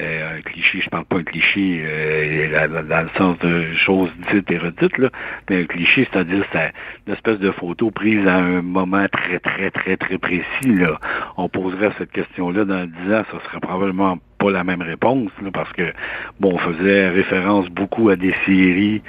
Euh, 0.00 0.38
un 0.38 0.40
cliché, 0.42 0.80
je 0.80 0.90
parle 0.90 1.04
pas 1.04 1.16
un 1.16 1.22
cliché 1.22 1.82
euh, 1.84 2.68
dans, 2.82 3.02
le 3.02 3.08
sens 3.16 3.38
de 3.38 3.72
choses 3.74 4.10
dites 4.32 4.50
et 4.50 4.58
redites, 4.58 4.98
là, 4.98 5.10
mais 5.48 5.62
un 5.62 5.66
cliché, 5.66 6.08
c'est-à-dire 6.10 6.44
c'est 6.52 6.72
une 7.06 7.12
espèce 7.12 7.38
de 7.38 7.50
photo 7.52 7.90
prise 7.90 8.26
à 8.26 8.36
un 8.36 8.62
moment 8.62 9.06
très, 9.10 9.38
très, 9.38 9.70
très, 9.70 9.96
très 9.96 10.18
précis. 10.18 10.44
Là. 10.64 10.98
On 11.36 11.48
poserait 11.48 11.92
cette 11.98 12.12
question-là 12.12 12.64
dans 12.64 12.86
10 12.86 13.14
ans, 13.14 13.22
ça 13.30 13.38
serait 13.46 13.60
probablement 13.60 14.18
pas 14.42 14.50
la 14.50 14.64
même 14.64 14.82
réponse, 14.82 15.30
là, 15.42 15.50
parce 15.52 15.72
que, 15.72 15.92
bon, 16.40 16.54
on 16.54 16.58
faisait 16.58 17.10
référence 17.10 17.68
beaucoup 17.68 18.08
à 18.08 18.16
des 18.16 18.34
séries 18.44 19.02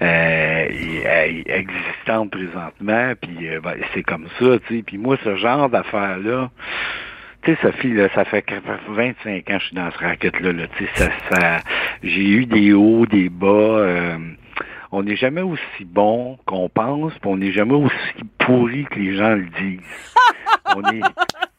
euh, 0.00 0.68
existantes 1.46 2.30
présentement, 2.30 3.12
puis 3.20 3.48
ben, 3.62 3.74
c'est 3.92 4.02
comme 4.02 4.26
ça, 4.38 4.58
tu 4.66 4.76
sais. 4.76 4.82
Puis 4.82 4.96
moi, 4.96 5.18
ce 5.22 5.36
genre 5.36 5.68
d'affaires-là, 5.68 6.50
tu 7.42 7.52
sais, 7.52 7.58
Sophie, 7.62 7.92
là, 7.92 8.08
ça 8.14 8.24
fait 8.24 8.44
25 8.88 9.50
ans 9.50 9.54
que 9.54 9.58
je 9.58 9.66
suis 9.66 9.76
dans 9.76 9.90
ce 9.90 9.98
racket-là. 9.98 10.52
Là, 10.52 10.64
ça, 10.94 11.08
ça, 11.30 11.58
j'ai 12.02 12.28
eu 12.28 12.46
des 12.46 12.72
hauts, 12.72 13.06
des 13.06 13.28
bas. 13.28 13.46
Euh, 13.46 14.18
on 14.92 15.02
n'est 15.02 15.16
jamais 15.16 15.42
aussi 15.42 15.84
bon 15.84 16.38
qu'on 16.46 16.68
pense, 16.68 17.12
puis 17.12 17.30
on 17.30 17.36
n'est 17.36 17.52
jamais 17.52 17.74
aussi 17.74 18.24
pourri 18.38 18.84
que 18.90 18.98
les 18.98 19.16
gens 19.16 19.34
le 19.34 19.46
disent. 19.60 20.14
on 20.74 20.82
est, 20.90 21.00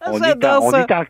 on 0.07 0.21
est, 0.21 0.45
en, 0.45 0.59
on 0.63 0.71
est 0.73 0.91
en, 0.91 1.03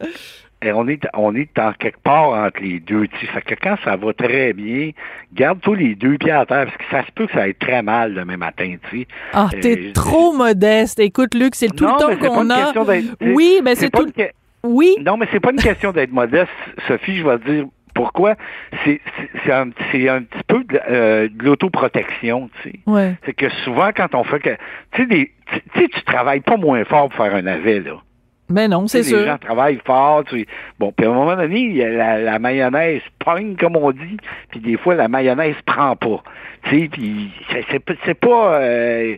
on 0.64 0.88
est, 0.88 1.08
on 1.14 1.36
est 1.36 1.58
en 1.58 1.74
quelque 1.74 2.00
part 2.04 2.30
entre 2.30 2.62
les 2.62 2.80
deux. 2.80 3.06
sais. 3.20 3.28
Fait 3.28 3.42
que 3.42 3.56
quand 3.62 3.76
ça 3.84 3.96
va 3.96 4.14
très 4.14 4.54
bien, 4.54 4.92
garde 5.34 5.60
tous 5.62 5.74
les 5.74 5.96
deux 5.96 6.18
pieds 6.18 6.32
à 6.32 6.46
terre, 6.46 6.66
parce 6.66 6.78
que 6.78 6.84
ça 6.92 7.06
se 7.06 7.12
peut 7.12 7.28
que 7.28 7.34
ça 7.34 7.44
aille 7.44 7.56
très 7.56 7.82
mal 7.82 8.14
demain 8.14 8.38
matin, 8.38 8.76
tu 8.90 9.00
sais. 9.02 9.08
Ah, 9.34 9.50
t'es 9.60 9.78
euh, 9.78 9.94
trop 9.94 10.34
modeste. 10.34 11.00
Écoute, 11.00 11.34
Luc, 11.34 11.56
c'est 11.56 11.76
tout 11.76 11.86
le 11.86 11.98
temps 11.98 12.16
qu'on 12.18 12.50
a. 12.50 12.74
Oui, 13.22 13.62
mais 13.64 13.76
c'est 13.76 13.90
tout. 13.90 14.08
Oui. 14.64 14.96
Non, 15.04 15.18
mais 15.18 15.28
c'est 15.32 15.40
pas 15.40 15.52
une 15.52 15.58
question 15.58 15.92
d'être 15.92 16.12
modeste, 16.12 16.52
Sophie, 16.88 17.18
je 17.18 17.28
vais 17.28 17.40
dire 17.40 17.66
pourquoi? 17.94 18.36
C'est 18.86 19.02
un, 19.52 19.62
un 19.64 19.70
petit 19.70 20.44
peu 20.48 20.64
de, 20.64 20.80
euh, 20.90 21.30
l'autoprotection, 21.40 22.50
tu 22.62 22.70
sais. 22.70 22.80
Ouais. 22.88 23.16
C'est 23.26 23.34
que 23.34 23.50
souvent, 23.64 23.90
quand 23.96 24.16
on 24.16 24.24
fait 24.24 24.40
que. 24.40 24.58
Tu 24.94 25.32
sais, 25.76 25.88
tu 25.88 26.02
travailles 26.04 26.42
pas 26.42 26.58
moins 26.58 26.84
fort 26.86 27.10
pour 27.10 27.26
faire 27.26 27.36
un 27.36 27.42
navet, 27.42 27.80
là. 27.82 28.02
Mais 28.52 28.68
non, 28.68 28.88
c'est 28.88 29.04
sûr. 29.04 29.20
Les 29.20 29.26
gens 29.26 29.38
travaillent 29.38 29.82
fort. 29.86 30.24
Tu 30.26 30.46
Bon, 30.80 30.92
puis 30.92 31.06
à 31.06 31.10
un 31.10 31.14
moment 31.14 31.36
donné, 31.36 31.74
la, 31.90 32.20
la 32.20 32.40
mayonnaise 32.40 33.02
pogne, 33.20 33.56
comme 33.56 33.76
on 33.76 33.92
dit, 33.92 34.18
puis 34.50 34.60
des 34.60 34.78
fois, 34.78 34.96
la 34.96 35.08
mayonnaise 35.08 35.56
prend 35.66 35.96
pas. 35.96 36.24
Tu 36.64 36.82
sais, 36.82 36.90
puis 36.90 37.32
c'est 38.06 38.14
pas... 38.14 38.56
Euh, 38.62 39.16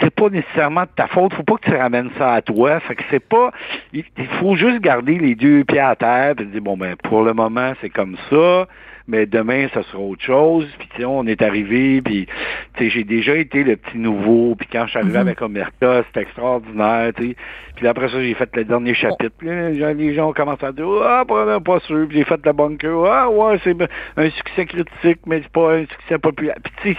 c'est 0.00 0.10
pas 0.10 0.28
nécessairement 0.28 0.82
de 0.82 0.90
ta 0.94 1.06
faute. 1.06 1.34
Faut 1.34 1.42
pas 1.42 1.56
que 1.56 1.70
tu 1.70 1.76
ramènes 1.76 2.10
ça 2.18 2.34
à 2.34 2.42
toi. 2.42 2.80
Fait 2.80 2.94
que 2.94 3.02
c'est 3.10 3.26
pas. 3.26 3.50
Il, 3.92 4.04
faut 4.40 4.56
juste 4.56 4.80
garder 4.80 5.18
les 5.18 5.34
deux 5.34 5.64
pieds 5.64 5.80
à 5.80 5.96
terre 5.96 6.34
et 6.38 6.44
dire 6.44 6.60
bon 6.60 6.76
ben 6.76 6.96
pour 6.96 7.22
le 7.22 7.32
moment 7.32 7.72
c'est 7.80 7.90
comme 7.90 8.16
ça 8.30 8.66
mais 9.08 9.26
demain, 9.26 9.68
ça 9.72 9.82
sera 9.84 9.98
autre 9.98 10.22
chose. 10.22 10.66
Puis, 10.78 10.88
tu 10.94 10.98
sais, 10.98 11.04
on 11.04 11.26
est 11.26 11.42
arrivé, 11.42 12.02
puis, 12.02 12.26
tu 12.74 12.84
sais, 12.84 12.90
j'ai 12.90 13.04
déjà 13.04 13.36
été 13.36 13.64
le 13.64 13.76
petit 13.76 13.98
nouveau, 13.98 14.54
puis 14.56 14.68
quand 14.70 14.84
je 14.86 14.90
suis 14.90 14.98
arrivé 14.98 15.14
mhm. 15.14 15.26
avec 15.26 15.42
Omerta, 15.42 16.04
c'était 16.06 16.22
extraordinaire, 16.22 17.12
tu 17.16 17.30
sais. 17.30 17.36
Puis 17.76 17.86
après 17.86 18.08
ça, 18.08 18.20
j'ai 18.22 18.32
fait 18.32 18.48
le 18.56 18.64
dernier 18.64 18.94
chapitre. 18.94 19.34
Puis 19.36 19.48
les 19.48 20.14
gens 20.14 20.30
ont 20.30 20.32
commencé 20.32 20.64
à 20.64 20.72
dire, 20.72 20.86
ah, 21.04 21.24
pas, 21.28 21.60
pas 21.60 21.78
sûr. 21.80 22.06
Puis 22.08 22.18
j'ai 22.18 22.24
fait 22.24 22.40
le 22.42 22.52
bunker. 22.52 23.04
Ah, 23.04 23.28
ouais, 23.28 23.60
c'est 23.62 23.76
un 24.16 24.30
succès 24.30 24.64
critique, 24.64 25.20
mais 25.26 25.42
c'est 25.42 25.52
pas 25.52 25.74
un 25.74 25.80
succès 25.82 26.18
populaire. 26.18 26.56
Puis, 26.62 26.72
tu 26.82 26.92
sais, 26.92 26.98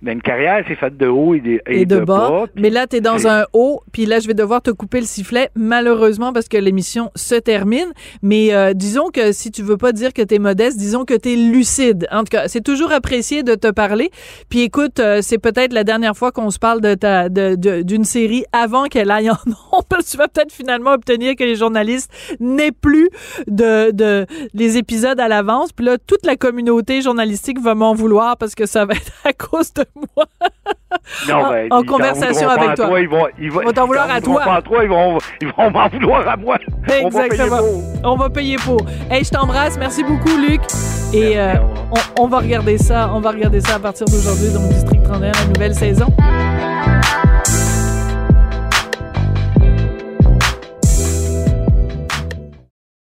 mais 0.00 0.12
une 0.12 0.22
carrière, 0.22 0.64
c'est 0.66 0.74
faite 0.76 0.96
de 0.96 1.06
haut 1.06 1.34
et 1.34 1.40
de, 1.40 1.60
et 1.66 1.84
de, 1.84 2.00
bas. 2.00 2.46
mais 2.54 2.70
là, 2.70 2.86
tu 2.86 2.96
es 2.96 3.00
dans 3.00 3.26
un 3.26 3.44
haut, 3.52 3.82
puis 3.92 4.06
là, 4.06 4.18
je 4.18 4.26
vais 4.26 4.34
devoir 4.34 4.62
te 4.62 4.70
couper 4.70 5.00
le 5.00 5.06
sifflet, 5.06 5.50
malheureusement, 5.54 6.32
parce 6.32 6.48
que 6.48 6.56
l'émission 6.56 7.10
se 7.14 7.34
termine. 7.34 7.92
Mais 8.22 8.54
euh, 8.54 8.72
disons 8.72 9.10
que 9.10 9.32
si 9.32 9.50
tu 9.50 9.62
veux 9.62 9.76
pas 9.76 9.92
dire 9.92 10.14
que 10.14 10.22
tu 10.22 10.36
es 10.36 10.38
modeste, 10.38 10.78
disons 10.78 11.04
que 11.04 11.14
tu 11.14 11.32
es 11.32 11.35
lucide. 11.36 12.06
En 12.10 12.20
tout 12.20 12.30
cas, 12.30 12.48
c'est 12.48 12.62
toujours 12.62 12.92
apprécié 12.92 13.42
de 13.42 13.54
te 13.54 13.70
parler. 13.70 14.10
Puis 14.48 14.62
écoute, 14.62 15.00
euh, 15.00 15.20
c'est 15.22 15.38
peut-être 15.38 15.72
la 15.72 15.84
dernière 15.84 16.16
fois 16.16 16.32
qu'on 16.32 16.50
se 16.50 16.58
parle 16.58 16.80
de 16.80 16.94
ta 16.94 17.28
d'une 17.28 18.04
série 18.04 18.44
avant 18.52 18.84
qu'elle 18.84 19.10
aille 19.10 19.30
en 19.30 19.38
nombre. 19.46 20.02
tu 20.08 20.16
vas 20.16 20.28
peut-être 20.28 20.52
finalement 20.52 20.92
obtenir 20.92 21.36
que 21.36 21.44
les 21.44 21.56
journalistes 21.56 22.10
n'aient 22.40 22.72
plus 22.72 23.10
de, 23.46 23.90
de 23.92 24.26
les 24.54 24.76
épisodes 24.76 25.18
à 25.20 25.28
l'avance. 25.28 25.72
Puis 25.72 25.84
là, 25.84 25.96
toute 25.98 26.24
la 26.26 26.36
communauté 26.36 27.02
journalistique 27.02 27.60
va 27.60 27.74
m'en 27.74 27.94
vouloir 27.94 28.36
parce 28.36 28.54
que 28.54 28.66
ça 28.66 28.84
va 28.84 28.94
être 28.94 29.12
à 29.24 29.32
cause 29.32 29.72
de 29.74 29.84
moi. 30.16 30.26
Non, 31.28 31.50
ben, 31.50 31.68
en, 31.70 31.82
conversation 31.82 32.48
avec 32.48 32.74
toi. 32.76 33.00
ils 33.00 33.08
vont, 33.08 33.26
ils 33.38 33.50
vont, 33.50 33.60
t'en 33.72 33.86
vouloir 33.86 34.10
à 34.10 34.20
toi. 34.20 34.42
ils 34.82 34.88
vont, 34.88 35.18
ils 35.40 35.48
vont 35.48 35.70
m'en 35.70 35.88
vouloir 35.88 36.26
à 36.28 36.36
moi. 36.36 36.58
Exactement. 36.88 37.60
On 38.04 38.16
va 38.16 38.30
payer 38.30 38.56
pour. 38.56 38.78
Hey, 39.10 39.24
je 39.24 39.30
t'embrasse. 39.30 39.76
Merci 39.78 40.04
beaucoup, 40.04 40.36
Luc. 40.36 40.60
Et 41.26 41.40
euh, 41.40 41.54
on, 41.90 42.24
on, 42.24 42.28
va 42.28 42.38
regarder 42.38 42.78
ça. 42.78 43.10
On 43.12 43.20
va 43.20 43.32
regarder 43.32 43.60
ça 43.60 43.74
à 43.74 43.78
partir 43.80 44.06
d'aujourd'hui, 44.06 44.50
donc 44.50 44.68
District 44.68 45.02
31, 45.02 45.32
la 45.32 45.44
nouvelle 45.52 45.74
saison. 45.74 46.06